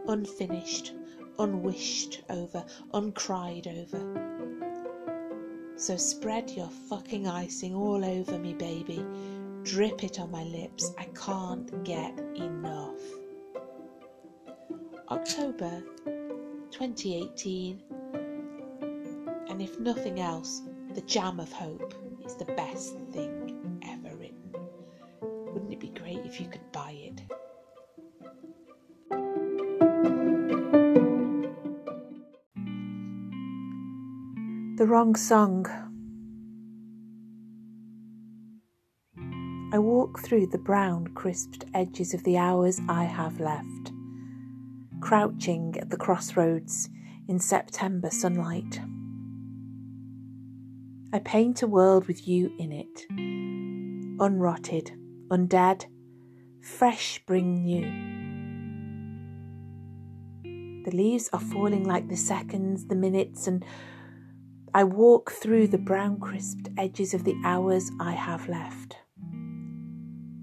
unfinished, 0.09 0.95
unwished 1.39 2.23
over, 2.29 2.65
uncried 2.93 3.69
over. 3.69 4.57
So 5.77 5.97
spread 5.97 6.51
your 6.51 6.71
fucking 6.89 7.29
icing 7.29 7.75
all 7.75 8.05
over 8.05 8.39
me, 8.39 8.55
baby. 8.55 9.05
Drip 9.63 10.03
it 10.03 10.19
on 10.19 10.31
my 10.31 10.45
lips. 10.45 10.93
I 10.99 11.05
can't 11.15 11.85
get 11.85 12.19
enough. 12.35 13.01
October 15.09 15.83
2018. 16.71 17.81
And 19.51 19.61
if 19.61 19.81
nothing 19.81 20.21
else, 20.21 20.63
the 20.95 21.01
jam 21.01 21.41
of 21.41 21.51
hope 21.51 21.93
is 22.25 22.37
the 22.37 22.45
best 22.45 22.97
thing 23.11 23.83
ever 23.83 24.17
written. 24.17 24.55
Wouldn't 25.21 25.73
it 25.73 25.81
be 25.81 25.89
great 25.89 26.25
if 26.25 26.41
you 26.41 26.47
could 26.47 26.71
buy 26.71 26.93
it? 26.93 27.21
The 34.79 34.87
wrong 34.87 35.17
song. 35.17 35.67
I 39.73 39.79
walk 39.79 40.21
through 40.21 40.47
the 40.47 40.59
brown, 40.59 41.09
crisped 41.09 41.65
edges 41.75 42.15
of 42.15 42.23
the 42.23 42.39
hours 42.39 42.81
I 42.89 43.03
have 43.03 43.41
left, 43.41 43.93
crouching 45.01 45.77
at 45.81 45.91
the 45.91 45.97
crossroads 45.97 46.89
in 47.27 47.41
September 47.41 48.11
sunlight. 48.11 48.81
I 51.13 51.19
paint 51.19 51.63
a 51.63 51.67
world 51.67 52.07
with 52.07 52.29
you 52.29 52.53
in 52.57 52.71
it, 52.71 53.07
unrotted, 54.21 54.93
undead, 55.29 55.87
fresh 56.63 57.17
spring 57.17 57.65
new. 57.65 57.83
The 60.85 60.97
leaves 60.97 61.29
are 61.33 61.41
falling 61.41 61.83
like 61.83 62.09
the 62.09 62.17
seconds, 62.17 62.87
the 62.87 62.95
minutes, 62.95 63.49
and 63.49 63.65
I 64.73 64.85
walk 64.85 65.33
through 65.33 65.67
the 65.67 65.79
brown 65.79 66.21
crisped 66.21 66.69
edges 66.79 67.13
of 67.13 67.25
the 67.25 67.35
hours 67.45 67.91
I 67.99 68.13
have 68.13 68.49
left. 68.49 68.97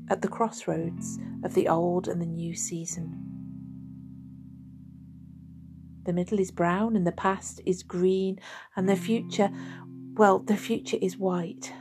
At 0.09 0.21
the 0.21 0.27
crossroads 0.27 1.17
of 1.45 1.53
the 1.53 1.69
old 1.69 2.09
and 2.09 2.21
the 2.21 2.25
new 2.25 2.53
season. 2.53 3.23
The 6.03 6.13
middle 6.13 6.39
is 6.39 6.51
brown 6.51 6.95
and 6.97 7.07
the 7.07 7.11
past 7.11 7.61
is 7.65 7.83
green, 7.83 8.39
and 8.75 8.87
the 8.87 8.95
future, 8.95 9.49
well, 10.17 10.39
the 10.39 10.57
future 10.57 10.97
is 10.99 11.17
white. 11.17 11.71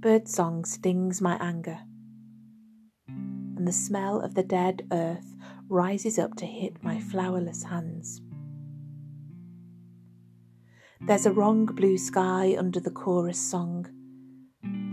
Birdsong 0.00 0.66
stings 0.66 1.22
my 1.22 1.38
anger, 1.40 1.78
and 3.08 3.66
the 3.66 3.72
smell 3.72 4.20
of 4.20 4.34
the 4.34 4.42
dead 4.42 4.86
earth 4.92 5.36
rises 5.70 6.18
up 6.18 6.36
to 6.36 6.44
hit 6.44 6.84
my 6.84 7.00
flowerless 7.00 7.64
hands. 7.64 8.20
There's 11.00 11.24
a 11.24 11.32
wrong 11.32 11.64
blue 11.64 11.96
sky 11.96 12.54
under 12.58 12.80
the 12.80 12.90
chorus 12.90 13.38
song 13.38 13.86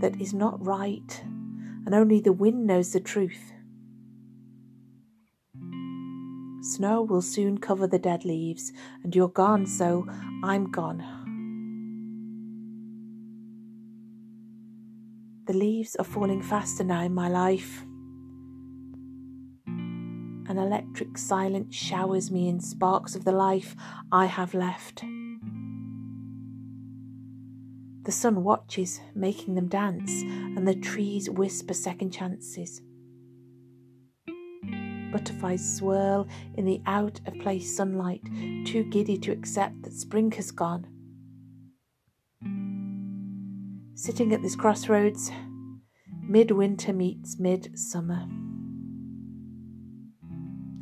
that 0.00 0.18
is 0.18 0.32
not 0.32 0.64
right, 0.64 1.22
and 1.84 1.94
only 1.94 2.20
the 2.20 2.32
wind 2.32 2.66
knows 2.66 2.92
the 2.92 3.00
truth. 3.00 3.52
Snow 6.62 7.02
will 7.02 7.22
soon 7.22 7.58
cover 7.58 7.88
the 7.88 7.98
dead 7.98 8.24
leaves, 8.24 8.72
and 9.02 9.14
you're 9.16 9.26
gone, 9.26 9.66
so 9.66 10.06
I'm 10.44 10.70
gone. 10.70 11.02
The 15.46 15.54
leaves 15.54 15.96
are 15.96 16.04
falling 16.04 16.40
faster 16.40 16.84
now 16.84 17.02
in 17.02 17.12
my 17.12 17.28
life. 17.28 17.84
An 19.66 20.56
electric 20.56 21.18
silence 21.18 21.74
showers 21.74 22.30
me 22.30 22.48
in 22.48 22.60
sparks 22.60 23.16
of 23.16 23.24
the 23.24 23.32
life 23.32 23.74
I 24.12 24.26
have 24.26 24.54
left. 24.54 25.02
The 28.04 28.12
sun 28.12 28.44
watches, 28.44 29.00
making 29.16 29.56
them 29.56 29.66
dance, 29.66 30.12
and 30.22 30.68
the 30.68 30.76
trees 30.76 31.28
whisper 31.28 31.74
second 31.74 32.12
chances. 32.12 32.82
Butterflies 35.12 35.76
swirl 35.76 36.26
in 36.54 36.64
the 36.64 36.80
out 36.86 37.20
of 37.26 37.38
place 37.40 37.76
sunlight, 37.76 38.22
too 38.66 38.84
giddy 38.90 39.18
to 39.18 39.30
accept 39.30 39.82
that 39.82 39.92
spring 39.92 40.32
has 40.32 40.50
gone. 40.50 40.86
Sitting 43.94 44.32
at 44.32 44.42
this 44.42 44.56
crossroads, 44.56 45.30
midwinter 46.22 46.92
meets 46.92 47.38
midsummer. 47.38 48.26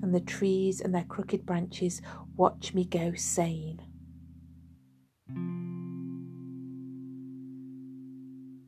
And 0.03 0.14
the 0.14 0.21
trees 0.21 0.81
and 0.81 0.95
their 0.95 1.05
crooked 1.05 1.45
branches 1.45 2.01
watch 2.37 2.73
me 2.73 2.85
go 2.85 3.12
sane. 3.14 3.83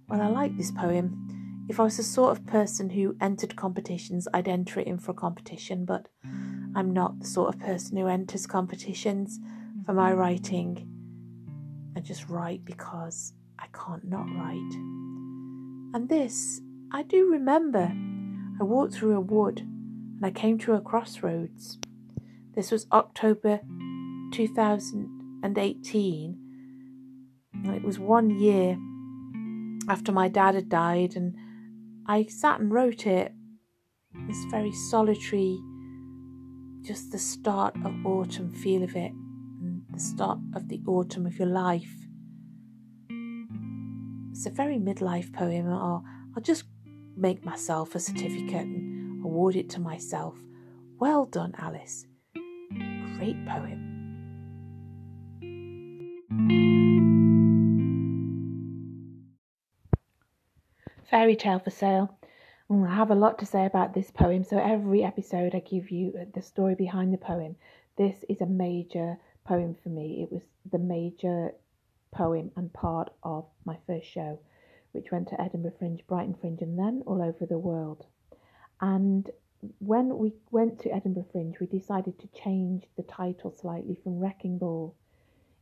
Well, 0.09 0.21
I 0.21 0.27
like 0.27 0.57
this 0.59 0.73
poem. 0.73 1.42
If 1.69 1.81
I 1.81 1.85
was 1.85 1.97
the 1.97 2.03
sort 2.03 2.37
of 2.37 2.47
person 2.47 2.91
who 2.91 3.17
entered 3.21 3.57
competitions, 3.57 4.29
I'd 4.35 4.49
enter 4.49 4.81
it 4.81 4.87
in 4.87 4.99
for 4.99 5.13
a 5.13 5.15
competition, 5.15 5.85
but 5.85 6.09
I'm 6.75 6.93
not 6.93 7.21
the 7.21 7.27
sort 7.27 7.55
of 7.55 7.61
person 7.61 7.97
who 7.97 8.09
enters 8.09 8.47
competitions 8.47 9.39
for 9.87 9.93
my 9.93 10.13
writing. 10.13 10.89
I 11.97 12.01
just 12.01 12.29
write 12.29 12.65
because 12.65 13.33
I 13.59 13.67
can't 13.69 14.05
not 14.05 14.27
write. 14.35 14.75
And 15.95 16.09
this, 16.09 16.61
I 16.93 17.03
do 17.03 17.31
remember. 17.31 17.93
I 18.61 18.65
walked 18.65 18.95
through 18.95 19.17
a 19.17 19.21
wood 19.21 19.61
and 19.61 20.25
I 20.25 20.31
came 20.31 20.59
to 20.59 20.75
a 20.75 20.81
crossroads. 20.81 21.79
This 22.55 22.71
was 22.71 22.87
October 22.93 23.61
2018, 24.33 26.39
and 27.65 27.75
it 27.75 27.83
was 27.83 27.99
one 27.99 28.39
year 28.39 28.79
after 29.89 30.13
my 30.13 30.29
dad 30.29 30.55
had 30.55 30.69
died, 30.69 31.17
and 31.17 31.35
I 32.07 32.25
sat 32.25 32.61
and 32.61 32.73
wrote 32.73 33.07
it. 33.07 33.33
This 34.27 34.45
very 34.51 34.73
solitary, 34.91 35.59
just 36.83 37.13
the 37.13 37.19
start 37.19 37.77
of 37.85 38.07
autumn 38.07 38.51
feel 38.51 38.83
of 38.83 38.95
it, 38.97 39.13
and 39.13 39.83
the 39.93 40.01
start 40.01 40.39
of 40.55 40.69
the 40.69 40.81
autumn 40.87 41.27
of 41.27 41.39
your 41.39 41.49
life. 41.49 41.95
It's 44.31 44.47
a 44.47 44.51
very 44.51 44.79
midlife 44.79 45.33
poem, 45.33 45.69
I'll 45.69 46.05
just 46.43 46.65
make 47.17 47.45
myself 47.45 47.95
a 47.95 48.01
certificate 48.01 48.67
and 48.67 49.25
award 49.25 49.57
it 49.57 49.71
to 49.71 49.81
myself. 49.81 50.37
Well 50.99 51.27
done, 51.27 51.55
Alice. 51.59 52.07
Great 53.19 53.47
poem. 53.47 53.92
Fairy 61.13 61.37
tale 61.37 61.59
for 61.59 61.69
sale. 61.69 62.17
Mm, 62.71 62.89
I 62.89 62.95
have 62.95 63.11
a 63.11 63.15
lot 63.15 63.39
to 63.41 63.45
say 63.45 63.67
about 63.67 63.93
this 63.93 64.11
poem, 64.11 64.45
so 64.45 64.57
every 64.57 65.05
episode 65.05 65.55
I 65.55 65.59
give 65.59 65.91
you 65.91 66.15
uh, 66.19 66.25
the 66.33 66.41
story 66.41 66.75
behind 66.75 67.13
the 67.13 67.19
poem. 67.19 67.57
This 67.99 68.25
is 68.31 68.41
a 68.41 68.47
major 68.47 69.19
poem 69.45 69.77
for 69.83 69.91
me. 69.91 70.23
It 70.23 70.33
was 70.33 70.41
the 70.71 70.79
major 70.79 71.53
poem 72.13 72.51
and 72.57 72.73
part 72.73 73.11
of 73.23 73.45
my 73.67 73.77
first 73.87 74.07
show, 74.07 74.39
which 74.93 75.13
went 75.13 75.29
to 75.29 75.39
Edinburgh 75.39 75.75
Fringe, 75.79 76.03
Brighton 76.07 76.35
Fringe, 76.41 76.63
and 76.63 76.79
then 76.79 77.03
all 77.05 77.21
over 77.21 77.45
the 77.45 77.59
world. 77.59 78.07
And 78.81 79.29
when 79.81 80.17
we 80.17 80.33
went 80.51 80.81
to 80.81 80.95
Edinburgh 80.95 81.27
Fringe, 81.31 81.61
we 81.61 81.67
decided 81.67 82.19
to 82.21 82.29
change 82.29 82.85
the 82.97 83.03
title 83.03 83.53
slightly 83.53 83.99
from 84.03 84.19
Wrecking 84.19 84.57
Ball 84.57 84.95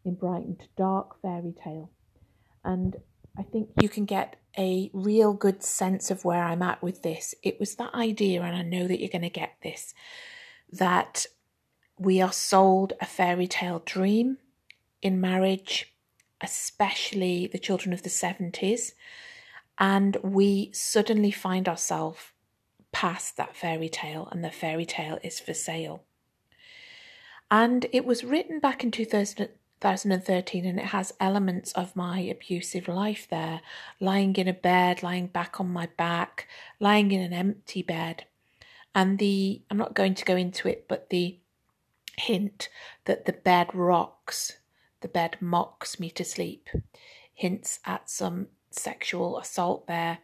in 0.05 0.15
Brighton 0.15 0.55
to 0.59 0.67
Dark 0.77 1.21
Fairy 1.21 1.57
Tale. 1.61 1.91
And 2.63 2.95
I 3.38 3.43
think 3.43 3.71
you 3.81 3.88
can 3.88 4.05
get 4.05 4.37
a 4.59 4.90
real 4.93 5.33
good 5.33 5.62
sense 5.62 6.11
of 6.11 6.25
where 6.25 6.43
I'm 6.43 6.62
at 6.62 6.83
with 6.83 7.03
this. 7.03 7.35
It 7.43 7.61
was 7.61 7.77
that 7.77 7.95
idea, 7.95 8.43
and 8.43 8.57
I 8.57 8.62
know 8.62 8.87
that 8.87 9.01
you're 9.01 9.09
going 9.09 9.23
to 9.23 9.31
get 9.31 9.55
this, 9.62 9.95
that 10.73 11.27
we 11.99 12.21
are 12.21 12.33
sold 12.33 12.95
a 13.01 13.07
fairy 13.07 13.47
tale 13.47 13.83
dream 13.85 14.38
in 15.03 15.21
marriage, 15.21 15.95
especially 16.40 17.47
the 17.47 17.59
children 17.59 17.93
of 17.93 18.03
the 18.03 18.09
70s, 18.09 18.93
and 19.79 20.16
we 20.23 20.71
suddenly 20.73 21.31
find 21.31 21.69
ourselves 21.69 22.21
past 22.93 23.37
that 23.37 23.57
fairy 23.57 23.88
tale, 23.88 24.29
and 24.33 24.43
the 24.43 24.51
fairy 24.51 24.85
tale 24.85 25.19
is 25.23 25.38
for 25.38 25.55
sale. 25.55 26.03
And 27.51 27.87
it 27.93 28.05
was 28.05 28.25
written 28.25 28.61
back 28.61 28.85
in 28.85 28.90
2000, 28.90 29.49
2013 29.81 30.66
and 30.66 30.79
it 30.79 30.87
has 30.87 31.14
elements 31.21 31.73
of 31.73 31.97
my 31.97 32.21
abusive 32.21 32.88
life 32.88 33.27
there. 33.31 33.61
Lying 33.99 34.37
in 34.37 34.49
a 34.49 34.53
bed 34.53 35.03
lying 35.03 35.27
back 35.27 35.61
on 35.61 35.73
my 35.73 35.88
back 35.97 36.49
lying 36.79 37.12
in 37.12 37.21
an 37.21 37.33
empty 37.33 37.83
bed. 37.83 38.25
And 38.95 39.19
the 39.19 39.62
i'm 39.71 39.77
not 39.77 39.95
going 39.95 40.14
to 40.14 40.25
go 40.25 40.37
into 40.37 40.69
it 40.69 40.87
but 40.88 41.11
the 41.11 41.38
hint 42.16 42.69
that 43.07 43.25
the 43.25 43.33
bed 43.33 43.69
rocks 43.75 44.59
the 45.01 45.09
bed 45.09 45.37
mocks 45.40 45.99
me 45.99 46.11
to 46.11 46.25
sleep, 46.25 46.69
hints 47.33 47.81
at 47.85 48.11
some 48.11 48.49
sexual 48.71 49.38
assault 49.38 49.87
there. 49.87 50.19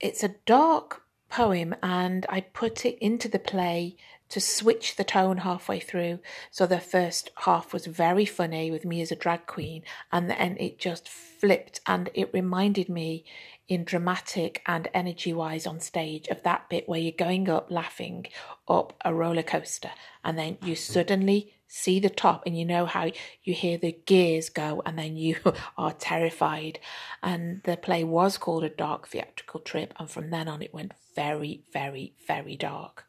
It's 0.00 0.24
a 0.24 0.34
dark 0.46 1.02
poem, 1.28 1.74
and 1.82 2.26
I 2.28 2.40
put 2.40 2.84
it 2.84 2.98
into 2.98 3.28
the 3.28 3.38
play 3.38 3.96
to 4.32 4.40
switch 4.40 4.96
the 4.96 5.04
tone 5.04 5.36
halfway 5.38 5.78
through. 5.78 6.18
So 6.50 6.64
the 6.64 6.80
first 6.80 7.30
half 7.44 7.74
was 7.74 7.84
very 7.84 8.24
funny 8.24 8.70
with 8.70 8.86
me 8.86 9.02
as 9.02 9.12
a 9.12 9.16
drag 9.16 9.44
queen, 9.46 9.82
and 10.10 10.30
then 10.30 10.56
it 10.58 10.78
just 10.78 11.06
flipped, 11.06 11.80
and 11.86 12.08
it 12.14 12.32
reminded 12.32 12.88
me 12.88 13.26
in 13.68 13.84
dramatic 13.84 14.62
and 14.64 14.88
energy 14.94 15.34
wise 15.34 15.66
on 15.66 15.80
stage 15.80 16.28
of 16.28 16.42
that 16.44 16.70
bit 16.70 16.88
where 16.88 16.98
you're 16.98 17.12
going 17.12 17.46
up 17.50 17.70
laughing 17.70 18.26
up 18.66 18.94
a 19.04 19.12
roller 19.12 19.42
coaster, 19.42 19.90
and 20.24 20.38
then 20.38 20.56
you 20.62 20.76
suddenly 20.76 21.52
see 21.68 22.00
the 22.00 22.08
top 22.08 22.42
and 22.46 22.58
you 22.58 22.64
know 22.64 22.86
how 22.86 23.10
you 23.44 23.52
hear 23.52 23.76
the 23.76 23.96
gears 24.06 24.48
go 24.48 24.82
and 24.86 24.98
then 24.98 25.14
you 25.14 25.36
are 25.78 25.92
terrified 25.92 26.78
and 27.22 27.62
the 27.64 27.76
play 27.78 28.04
was 28.04 28.36
called 28.36 28.62
a 28.62 28.68
dark 28.68 29.08
theatrical 29.08 29.58
trip 29.58 29.94
and 29.98 30.10
from 30.10 30.28
then 30.28 30.48
on 30.48 30.60
it 30.60 30.74
went 30.74 30.92
very 31.14 31.62
very 31.72 32.12
very 32.26 32.56
dark 32.56 33.06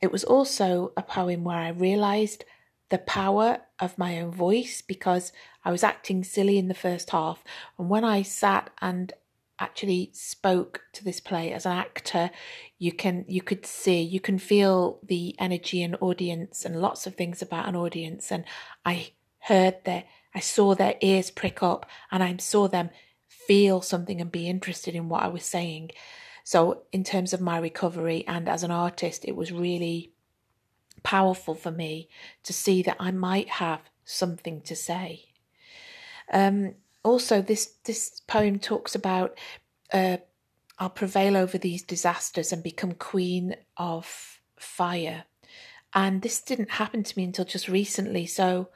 it 0.00 0.12
was 0.12 0.24
also 0.24 0.92
a 0.96 1.02
poem 1.02 1.44
where 1.44 1.58
i 1.58 1.68
realized 1.68 2.44
the 2.88 2.98
power 2.98 3.60
of 3.78 3.98
my 3.98 4.20
own 4.20 4.30
voice 4.30 4.82
because 4.82 5.32
i 5.64 5.70
was 5.70 5.84
acting 5.84 6.24
silly 6.24 6.58
in 6.58 6.68
the 6.68 6.74
first 6.74 7.10
half. 7.10 7.44
And 7.78 7.88
when 7.88 8.04
i 8.04 8.22
sat 8.22 8.70
and 8.80 9.12
actually 9.58 10.10
spoke 10.14 10.80
to 10.94 11.04
this 11.04 11.20
play 11.20 11.52
as 11.52 11.66
an 11.66 11.72
actor 11.72 12.30
you 12.78 12.90
can 12.90 13.26
you 13.28 13.42
could 13.42 13.66
see 13.66 14.00
you 14.00 14.18
can 14.18 14.38
feel 14.38 14.98
the 15.06 15.36
energy 15.38 15.82
in 15.82 15.94
audience 15.96 16.64
and 16.64 16.80
lots 16.80 17.06
of 17.06 17.14
things 17.14 17.42
about 17.42 17.68
an 17.68 17.76
audience. 17.76 18.32
And 18.32 18.44
i 18.84 19.12
heard 19.40 19.84
their 19.84 20.04
i 20.34 20.40
saw 20.40 20.74
their 20.74 20.94
ears 21.00 21.30
prick 21.30 21.62
up 21.62 21.86
and 22.10 22.22
i 22.22 22.36
saw 22.38 22.68
them 22.68 22.90
feel 23.28 23.80
something 23.80 24.20
and 24.20 24.30
be 24.32 24.48
interested 24.48 24.94
in 24.94 25.08
what 25.08 25.22
i 25.22 25.28
was 25.28 25.44
saying 25.44 25.90
so 26.50 26.82
in 26.92 27.04
terms 27.04 27.32
of 27.32 27.40
my 27.40 27.58
recovery 27.58 28.24
and 28.26 28.48
as 28.48 28.62
an 28.62 28.70
artist 28.70 29.24
it 29.24 29.36
was 29.36 29.52
really 29.52 30.12
powerful 31.02 31.54
for 31.54 31.70
me 31.70 32.08
to 32.42 32.52
see 32.52 32.82
that 32.82 32.96
i 32.98 33.10
might 33.10 33.48
have 33.48 33.80
something 34.04 34.60
to 34.60 34.74
say 34.74 35.26
um, 36.32 36.74
also 37.02 37.40
this 37.42 37.74
this 37.84 38.20
poem 38.26 38.58
talks 38.58 38.94
about 38.94 39.36
uh, 39.92 40.18
I'll 40.80 40.88
prevail 40.88 41.36
over 41.36 41.58
these 41.58 41.82
disasters 41.82 42.52
and 42.52 42.62
become 42.62 42.92
queen 42.92 43.54
of 43.76 44.40
fire. 44.56 45.24
And 45.92 46.22
this 46.22 46.40
didn't 46.40 46.70
happen 46.70 47.02
to 47.02 47.18
me 47.18 47.24
until 47.24 47.44
just 47.44 47.68
recently. 47.68 48.24
So 48.24 48.70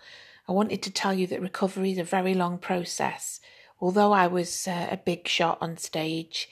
I 0.47 0.53
wanted 0.53 0.83
to 0.83 0.91
tell 0.91 1.15
you 1.15 1.27
that 1.29 1.41
recovery 1.41 1.93
is 1.93 1.99
a 1.99 2.05
very 2.05 2.35
long 2.35 2.59
process. 2.59 3.41
Although 3.81 4.13
I 4.13 4.27
was 4.27 4.69
uh, 4.69 4.89
a 4.91 4.99
big 4.99 5.27
shot 5.27 5.57
on 5.63 5.79
stage 5.79 6.51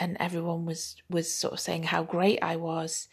and 0.00 0.16
everyone 0.18 0.64
was, 0.64 0.96
was 1.08 1.32
sort 1.32 1.52
of 1.52 1.60
saying 1.60 1.84
how 1.84 2.02
great 2.02 2.38
I 2.42 2.56
was, 2.56 3.08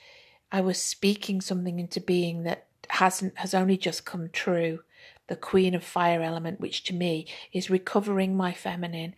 I 0.51 0.61
was 0.61 0.81
speaking 0.81 1.41
something 1.41 1.79
into 1.79 1.99
being 1.99 2.43
that 2.43 2.67
hasn't 2.89 3.37
has 3.39 3.53
only 3.53 3.77
just 3.77 4.05
come 4.05 4.29
true 4.31 4.79
the 5.27 5.35
queen 5.35 5.75
of 5.75 5.83
fire 5.83 6.21
element, 6.21 6.59
which 6.59 6.83
to 6.85 6.93
me 6.93 7.27
is 7.51 7.69
recovering 7.69 8.35
my 8.35 8.53
feminine. 8.53 9.13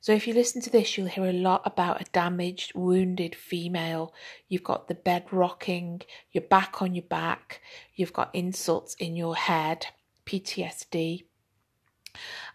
So 0.00 0.12
if 0.12 0.26
you 0.26 0.32
listen 0.32 0.62
to 0.62 0.70
this, 0.70 0.96
you'll 0.96 1.08
hear 1.08 1.26
a 1.26 1.32
lot 1.32 1.62
about 1.64 2.00
a 2.00 2.04
damaged, 2.12 2.74
wounded 2.74 3.34
female. 3.34 4.14
You've 4.48 4.64
got 4.64 4.88
the 4.88 4.94
bed 4.94 5.24
rocking, 5.30 6.02
you're 6.32 6.42
back 6.42 6.80
on 6.80 6.94
your 6.94 7.04
back, 7.04 7.60
you've 7.94 8.12
got 8.12 8.34
insults 8.34 8.94
in 8.94 9.16
your 9.16 9.36
head, 9.36 9.88
PTSD. 10.24 11.24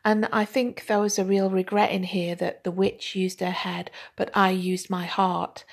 And 0.06 0.30
I 0.32 0.46
think 0.46 0.86
there 0.86 1.00
was 1.00 1.18
a 1.18 1.26
real 1.26 1.50
regret 1.50 1.90
in 1.90 2.04
here 2.04 2.36
that 2.36 2.64
the 2.64 2.70
witch 2.70 3.16
used 3.16 3.40
her 3.40 3.50
head, 3.50 3.90
but 4.16 4.30
I 4.36 4.52
used 4.52 4.88
my 4.88 5.06
heart. 5.06 5.66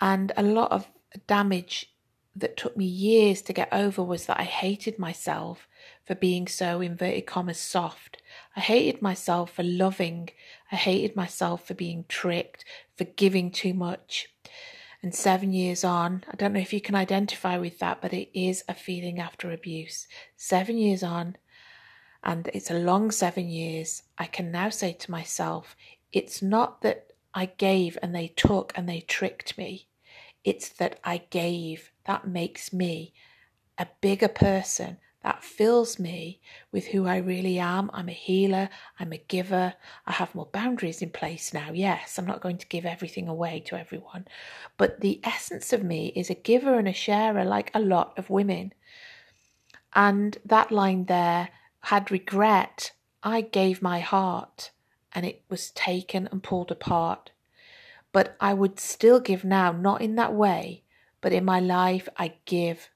And 0.00 0.32
a 0.36 0.42
lot 0.42 0.72
of 0.72 0.88
damage 1.28 1.94
that 2.34 2.56
took 2.56 2.76
me 2.76 2.84
years 2.84 3.40
to 3.42 3.52
get 3.52 3.68
over 3.72 4.02
was 4.02 4.26
that 4.26 4.40
I 4.40 4.42
hated 4.42 4.98
myself 4.98 5.68
for 6.04 6.16
being 6.16 6.48
so 6.48 6.80
inverted 6.80 7.26
commas 7.26 7.60
soft. 7.60 8.20
I 8.56 8.60
hated 8.60 9.00
myself 9.00 9.52
for 9.52 9.62
loving. 9.62 10.30
I 10.72 10.76
hated 10.76 11.14
myself 11.14 11.64
for 11.64 11.74
being 11.74 12.04
tricked, 12.08 12.64
for 12.96 13.04
giving 13.04 13.52
too 13.52 13.72
much. 13.72 14.28
And 15.00 15.14
seven 15.14 15.52
years 15.52 15.84
on, 15.84 16.24
I 16.28 16.34
don't 16.34 16.52
know 16.52 16.60
if 16.60 16.72
you 16.72 16.80
can 16.80 16.96
identify 16.96 17.56
with 17.56 17.78
that, 17.78 18.02
but 18.02 18.12
it 18.12 18.30
is 18.34 18.64
a 18.68 18.74
feeling 18.74 19.20
after 19.20 19.52
abuse. 19.52 20.08
Seven 20.36 20.76
years 20.76 21.04
on, 21.04 21.36
and 22.26 22.50
it's 22.52 22.72
a 22.72 22.74
long 22.74 23.12
seven 23.12 23.48
years, 23.48 24.02
I 24.18 24.26
can 24.26 24.50
now 24.50 24.68
say 24.68 24.92
to 24.92 25.10
myself, 25.12 25.76
it's 26.12 26.42
not 26.42 26.82
that 26.82 27.12
I 27.32 27.46
gave 27.46 27.96
and 28.02 28.12
they 28.12 28.28
took 28.28 28.72
and 28.74 28.88
they 28.88 29.00
tricked 29.00 29.56
me. 29.56 29.86
It's 30.42 30.68
that 30.70 30.98
I 31.04 31.18
gave. 31.30 31.92
That 32.04 32.26
makes 32.26 32.72
me 32.72 33.14
a 33.78 33.86
bigger 34.00 34.26
person 34.28 34.98
that 35.22 35.44
fills 35.44 36.00
me 36.00 36.40
with 36.72 36.86
who 36.86 37.06
I 37.06 37.18
really 37.18 37.60
am. 37.60 37.90
I'm 37.92 38.08
a 38.08 38.12
healer, 38.12 38.70
I'm 38.98 39.12
a 39.12 39.18
giver, 39.18 39.74
I 40.06 40.12
have 40.12 40.34
more 40.34 40.48
boundaries 40.52 41.02
in 41.02 41.10
place 41.10 41.54
now. 41.54 41.70
Yes, 41.72 42.18
I'm 42.18 42.26
not 42.26 42.40
going 42.40 42.58
to 42.58 42.66
give 42.66 42.86
everything 42.86 43.28
away 43.28 43.60
to 43.66 43.78
everyone, 43.78 44.26
but 44.76 45.00
the 45.00 45.20
essence 45.22 45.72
of 45.72 45.84
me 45.84 46.12
is 46.16 46.30
a 46.30 46.34
giver 46.34 46.76
and 46.76 46.88
a 46.88 46.92
sharer, 46.92 47.44
like 47.44 47.70
a 47.72 47.80
lot 47.80 48.18
of 48.18 48.30
women. 48.30 48.72
And 49.94 50.38
that 50.44 50.72
line 50.72 51.04
there 51.04 51.50
had 51.86 52.10
regret. 52.10 52.90
I 53.22 53.40
gave 53.40 53.80
my 53.80 54.00
heart 54.00 54.72
and 55.12 55.24
it 55.24 55.42
was 55.48 55.70
taken 55.70 56.28
and 56.32 56.42
pulled 56.42 56.72
apart. 56.72 57.30
But 58.10 58.36
I 58.40 58.54
would 58.54 58.80
still 58.80 59.20
give 59.20 59.44
now, 59.44 59.70
not 59.70 60.00
in 60.00 60.16
that 60.16 60.34
way, 60.34 60.82
but 61.20 61.32
in 61.32 61.44
my 61.44 61.60
life, 61.60 62.08
I 62.16 62.34
give 62.44 62.90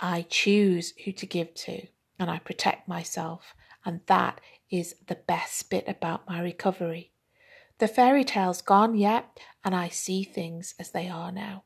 I 0.00 0.26
choose 0.28 0.92
who 1.04 1.12
to 1.12 1.24
give 1.24 1.54
to 1.54 1.86
and 2.18 2.28
I 2.28 2.40
protect 2.40 2.88
myself. 2.88 3.54
And 3.84 4.00
that 4.06 4.40
is 4.70 4.96
the 5.06 5.14
best 5.14 5.70
bit 5.70 5.84
about 5.86 6.28
my 6.28 6.40
recovery. 6.40 7.12
The 7.78 7.86
fairy 7.86 8.24
tale's 8.24 8.60
gone 8.60 8.96
yet, 8.96 9.38
and 9.64 9.74
I 9.74 9.88
see 9.88 10.24
things 10.24 10.74
as 10.80 10.90
they 10.90 11.08
are 11.08 11.30
now. 11.30 11.62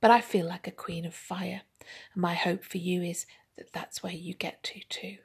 But 0.00 0.10
I 0.10 0.20
feel 0.20 0.46
like 0.46 0.66
a 0.66 0.70
queen 0.70 1.04
of 1.04 1.14
fire, 1.14 1.62
and 2.14 2.22
my 2.22 2.34
hope 2.34 2.64
for 2.64 2.78
you 2.78 3.02
is 3.02 3.26
that 3.58 3.72
that's 3.72 4.02
where 4.02 4.12
you 4.12 4.34
get 4.34 4.62
to 4.62 4.80
too. 4.88 5.18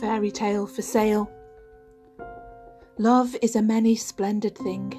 fairy 0.00 0.30
tale 0.30 0.66
for 0.66 0.82
sale. 0.82 1.30
Love 2.98 3.36
is 3.42 3.56
a 3.56 3.62
many 3.62 3.94
splendid 3.96 4.56
thing. 4.56 4.92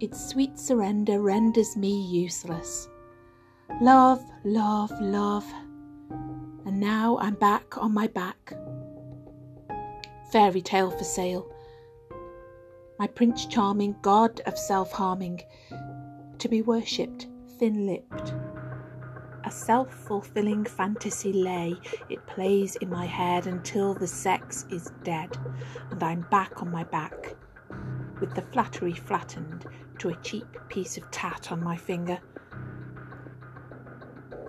Its 0.00 0.30
sweet 0.30 0.58
surrender 0.58 1.20
renders 1.20 1.76
me 1.76 2.02
useless. 2.06 2.88
Love, 3.80 4.24
love, 4.44 4.90
love. 5.00 5.44
Now 6.80 7.18
I'm 7.18 7.34
back 7.34 7.76
on 7.76 7.92
my 7.92 8.06
back. 8.06 8.54
Fairy 10.32 10.62
tale 10.62 10.90
for 10.90 11.04
sale. 11.04 11.46
My 12.98 13.06
Prince 13.06 13.44
Charming, 13.44 13.96
god 14.00 14.40
of 14.46 14.56
self 14.56 14.90
harming, 14.90 15.42
to 16.38 16.48
be 16.48 16.62
worshipped, 16.62 17.26
thin 17.58 17.86
lipped 17.86 18.32
a 19.44 19.50
self 19.50 19.92
fulfilling 19.92 20.64
fantasy 20.64 21.34
lay. 21.34 21.76
It 22.08 22.26
plays 22.26 22.76
in 22.76 22.88
my 22.88 23.04
head 23.04 23.46
until 23.46 23.92
the 23.92 24.06
sex 24.06 24.64
is 24.70 24.90
dead, 25.04 25.36
and 25.90 26.02
I'm 26.02 26.22
back 26.30 26.62
on 26.62 26.70
my 26.70 26.84
back, 26.84 27.34
with 28.20 28.34
the 28.34 28.42
flattery 28.52 28.94
flattened 28.94 29.66
to 29.98 30.08
a 30.08 30.16
cheap 30.22 30.46
piece 30.70 30.96
of 30.96 31.10
tat 31.10 31.52
on 31.52 31.62
my 31.62 31.76
finger. 31.76 32.20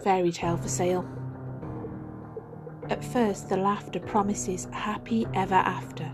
Fairy 0.02 0.32
tale 0.32 0.56
for 0.56 0.70
sale. 0.70 1.21
At 2.90 3.04
first, 3.04 3.48
the 3.50 3.58
laughter 3.58 4.00
promises 4.00 4.68
happy 4.72 5.28
ever 5.34 5.56
after, 5.56 6.12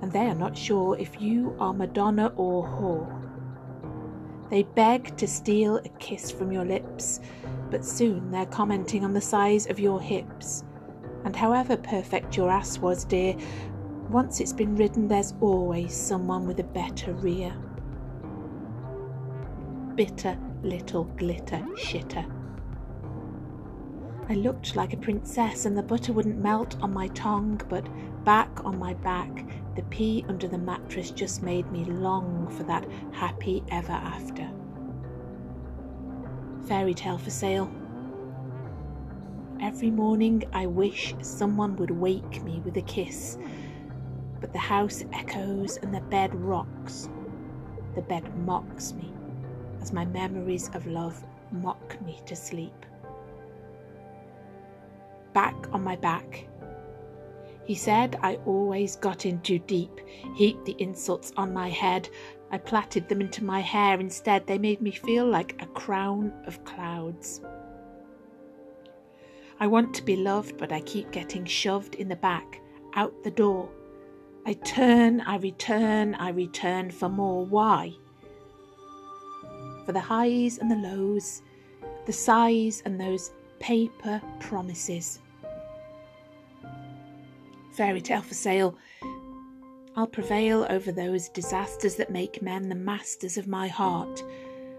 and 0.00 0.10
they 0.10 0.26
are 0.26 0.34
not 0.34 0.56
sure 0.56 0.96
if 0.98 1.20
you 1.20 1.54
are 1.58 1.74
Madonna 1.74 2.32
or 2.36 2.64
whore. 2.64 3.18
They 4.50 4.62
beg 4.62 5.16
to 5.16 5.26
steal 5.26 5.76
a 5.76 5.88
kiss 5.98 6.30
from 6.30 6.52
your 6.52 6.64
lips, 6.64 7.20
but 7.70 7.84
soon 7.84 8.30
they're 8.30 8.46
commenting 8.46 9.04
on 9.04 9.14
the 9.14 9.20
size 9.20 9.66
of 9.66 9.80
your 9.80 10.00
hips. 10.00 10.64
And 11.24 11.34
however 11.34 11.76
perfect 11.76 12.36
your 12.36 12.50
ass 12.50 12.78
was, 12.78 13.04
dear, 13.04 13.36
once 14.10 14.40
it's 14.40 14.52
been 14.52 14.76
ridden, 14.76 15.08
there's 15.08 15.34
always 15.40 15.94
someone 15.94 16.46
with 16.46 16.60
a 16.60 16.64
better 16.64 17.12
rear. 17.14 17.54
Bitter 19.94 20.36
little 20.62 21.04
glitter 21.04 21.64
shitter. 21.74 22.26
I 24.28 24.34
looked 24.34 24.76
like 24.76 24.92
a 24.92 24.96
princess, 24.96 25.66
and 25.66 25.76
the 25.76 25.82
butter 25.82 26.12
wouldn't 26.12 26.38
melt 26.38 26.76
on 26.80 26.92
my 26.92 27.08
tongue, 27.08 27.60
but 27.68 27.86
back 28.24 28.64
on 28.64 28.78
my 28.78 28.94
back, 28.94 29.44
the 29.74 29.82
pea 29.84 30.24
under 30.28 30.46
the 30.46 30.58
mattress 30.58 31.10
just 31.10 31.42
made 31.42 31.70
me 31.72 31.84
long 31.84 32.48
for 32.48 32.62
that 32.64 32.86
happy 33.12 33.64
ever 33.70 33.92
after. 33.92 34.48
Fairy 36.66 36.94
tale 36.94 37.18
for 37.18 37.30
sale. 37.30 37.70
Every 39.60 39.90
morning 39.90 40.44
I 40.52 40.66
wish 40.66 41.14
someone 41.20 41.76
would 41.76 41.90
wake 41.90 42.42
me 42.44 42.60
with 42.64 42.76
a 42.76 42.82
kiss, 42.82 43.38
but 44.40 44.52
the 44.52 44.58
house 44.58 45.04
echoes 45.12 45.78
and 45.78 45.94
the 45.94 46.00
bed 46.00 46.34
rocks. 46.34 47.08
The 47.94 48.02
bed 48.02 48.36
mocks 48.38 48.92
me 48.92 49.12
as 49.80 49.92
my 49.92 50.04
memories 50.04 50.70
of 50.74 50.86
love 50.86 51.22
mock 51.50 52.00
me 52.02 52.20
to 52.26 52.36
sleep. 52.36 52.86
Back 55.32 55.54
on 55.72 55.82
my 55.82 55.96
back. 55.96 56.46
He 57.64 57.74
said 57.74 58.18
I 58.22 58.36
always 58.46 58.96
got 58.96 59.24
in 59.24 59.40
too 59.40 59.58
deep, 59.60 60.00
heaped 60.34 60.64
the 60.64 60.76
insults 60.78 61.32
on 61.36 61.52
my 61.52 61.68
head. 61.68 62.08
I 62.50 62.58
plaited 62.58 63.08
them 63.08 63.20
into 63.20 63.44
my 63.44 63.60
hair. 63.60 63.98
Instead, 63.98 64.46
they 64.46 64.58
made 64.58 64.82
me 64.82 64.90
feel 64.90 65.26
like 65.26 65.60
a 65.62 65.66
crown 65.66 66.32
of 66.46 66.62
clouds. 66.64 67.40
I 69.58 69.68
want 69.68 69.94
to 69.94 70.02
be 70.02 70.16
loved, 70.16 70.58
but 70.58 70.72
I 70.72 70.80
keep 70.80 71.12
getting 71.12 71.44
shoved 71.44 71.94
in 71.94 72.08
the 72.08 72.16
back, 72.16 72.60
out 72.94 73.14
the 73.22 73.30
door. 73.30 73.70
I 74.44 74.54
turn, 74.54 75.20
I 75.20 75.36
return, 75.36 76.16
I 76.16 76.30
return 76.30 76.90
for 76.90 77.08
more. 77.08 77.46
Why? 77.46 77.94
For 79.86 79.92
the 79.92 80.00
highs 80.00 80.58
and 80.58 80.70
the 80.70 80.76
lows, 80.76 81.42
the 82.06 82.12
sighs 82.12 82.82
and 82.84 83.00
those 83.00 83.30
paper 83.60 84.20
promises. 84.40 85.20
Fairy 87.72 88.00
tale 88.00 88.22
for 88.22 88.34
sale. 88.34 88.76
I'll 89.96 90.06
prevail 90.06 90.66
over 90.68 90.92
those 90.92 91.28
disasters 91.30 91.96
that 91.96 92.10
make 92.10 92.42
men 92.42 92.68
the 92.68 92.74
masters 92.74 93.36
of 93.38 93.46
my 93.46 93.68
heart. 93.68 94.22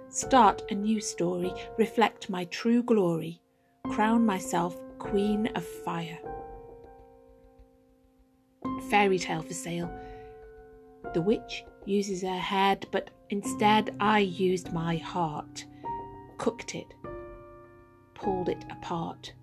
Start 0.09 0.61
a 0.69 0.75
new 0.75 1.01
story, 1.01 1.51
reflect 1.77 2.29
my 2.29 2.45
true 2.45 2.83
glory, 2.83 3.41
crown 3.89 4.25
myself 4.25 4.79
Queen 4.99 5.47
of 5.55 5.65
Fire. 5.65 6.19
Fairy 8.89 9.17
tale 9.17 9.41
for 9.41 9.53
sale. 9.53 9.91
The 11.13 11.21
witch 11.21 11.63
uses 11.85 12.21
her 12.21 12.37
head, 12.37 12.85
but 12.91 13.09
instead 13.29 13.95
I 13.99 14.19
used 14.19 14.71
my 14.71 14.97
heart, 14.97 15.65
cooked 16.37 16.75
it, 16.75 16.93
pulled 18.13 18.49
it 18.49 18.63
apart. 18.69 19.33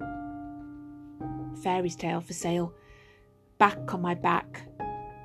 Fairy 1.63 1.91
tale 1.91 2.21
for 2.21 2.33
sale. 2.33 2.73
Back 3.61 3.93
on 3.93 4.01
my 4.01 4.15
back, 4.15 4.63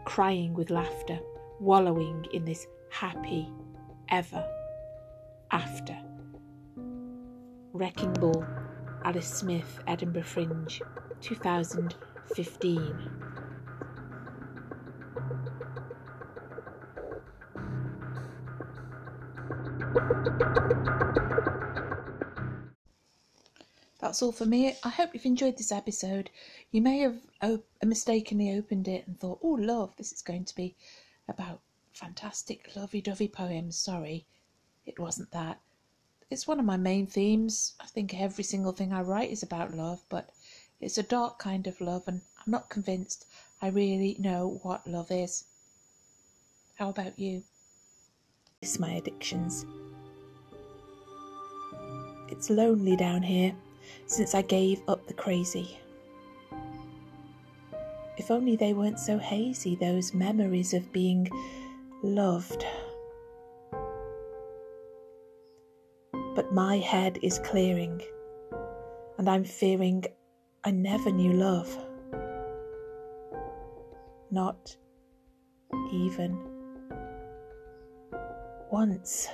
crying 0.04 0.54
with 0.54 0.70
laughter, 0.70 1.18
wallowing 1.62 2.28
in 2.34 2.44
this 2.44 2.68
happy 2.90 3.50
ever 4.10 4.46
after. 5.52 5.98
Wrecking 7.72 8.12
Ball, 8.12 8.46
Alice 9.06 9.34
Smith, 9.34 9.80
Edinburgh 9.88 10.24
Fringe, 10.24 10.82
2015. 11.22 13.10
That's 24.06 24.22
all 24.22 24.32
for 24.32 24.46
me. 24.46 24.76
I 24.84 24.90
hope 24.90 25.16
you've 25.16 25.26
enjoyed 25.26 25.58
this 25.58 25.72
episode. 25.72 26.30
You 26.70 26.80
may 26.80 27.00
have 27.00 27.18
op- 27.42 27.66
mistakenly 27.84 28.56
opened 28.56 28.88
it 28.88 29.08
and 29.08 29.20
thought, 29.20 29.40
oh, 29.42 29.58
love, 29.60 29.96
this 29.98 30.12
is 30.12 30.22
going 30.22 30.46
to 30.46 30.56
be 30.56 30.76
about 31.28 31.62
fantastic, 31.92 32.70
lovey 32.76 33.02
dovey 33.02 33.28
poems. 33.28 33.80
Sorry, 33.80 34.28
it 34.86 35.00
wasn't 35.00 35.32
that. 35.32 35.60
It's 36.30 36.48
one 36.48 36.60
of 36.60 36.68
my 36.68 36.78
main 36.78 37.08
themes. 37.08 37.74
I 37.80 37.88
think 37.88 38.14
every 38.14 38.44
single 38.44 38.74
thing 38.74 38.94
I 38.94 39.02
write 39.02 39.32
is 39.32 39.42
about 39.42 39.74
love, 39.74 40.04
but 40.08 40.30
it's 40.80 41.00
a 41.00 41.04
dark 41.04 41.40
kind 41.40 41.66
of 41.66 41.82
love, 41.82 42.04
and 42.06 42.22
I'm 42.38 42.52
not 42.52 42.70
convinced 42.70 43.26
I 43.60 43.70
really 43.70 44.18
know 44.20 44.60
what 44.62 44.86
love 44.86 45.10
is. 45.10 45.46
How 46.76 46.90
about 46.90 47.18
you? 47.18 47.42
It's 48.62 48.78
my 48.78 48.92
addictions. 48.92 49.66
It's 52.30 52.52
lonely 52.52 52.96
down 52.96 53.24
here 53.24 53.56
since 54.08 54.36
I 54.36 54.42
gave 54.42 54.82
up 54.88 55.08
the 55.08 55.14
crazy. 55.14 55.78
If 58.18 58.32
only 58.32 58.56
they 58.56 58.74
weren't 58.74 59.00
so 59.00 59.18
hazy, 59.18 59.76
those 59.76 60.14
memories 60.14 60.74
of 60.74 60.92
being 60.92 61.30
loved. 62.02 62.66
But 66.34 66.54
my 66.54 66.78
head 66.78 67.20
is 67.22 67.40
clearing, 67.40 68.02
and 69.18 69.30
I'm 69.30 69.44
fearing 69.44 70.06
I 70.64 70.72
never 70.72 71.12
knew 71.12 71.34
love. 71.34 71.78
Not 74.32 74.76
even 75.92 76.38
once. 78.72 79.28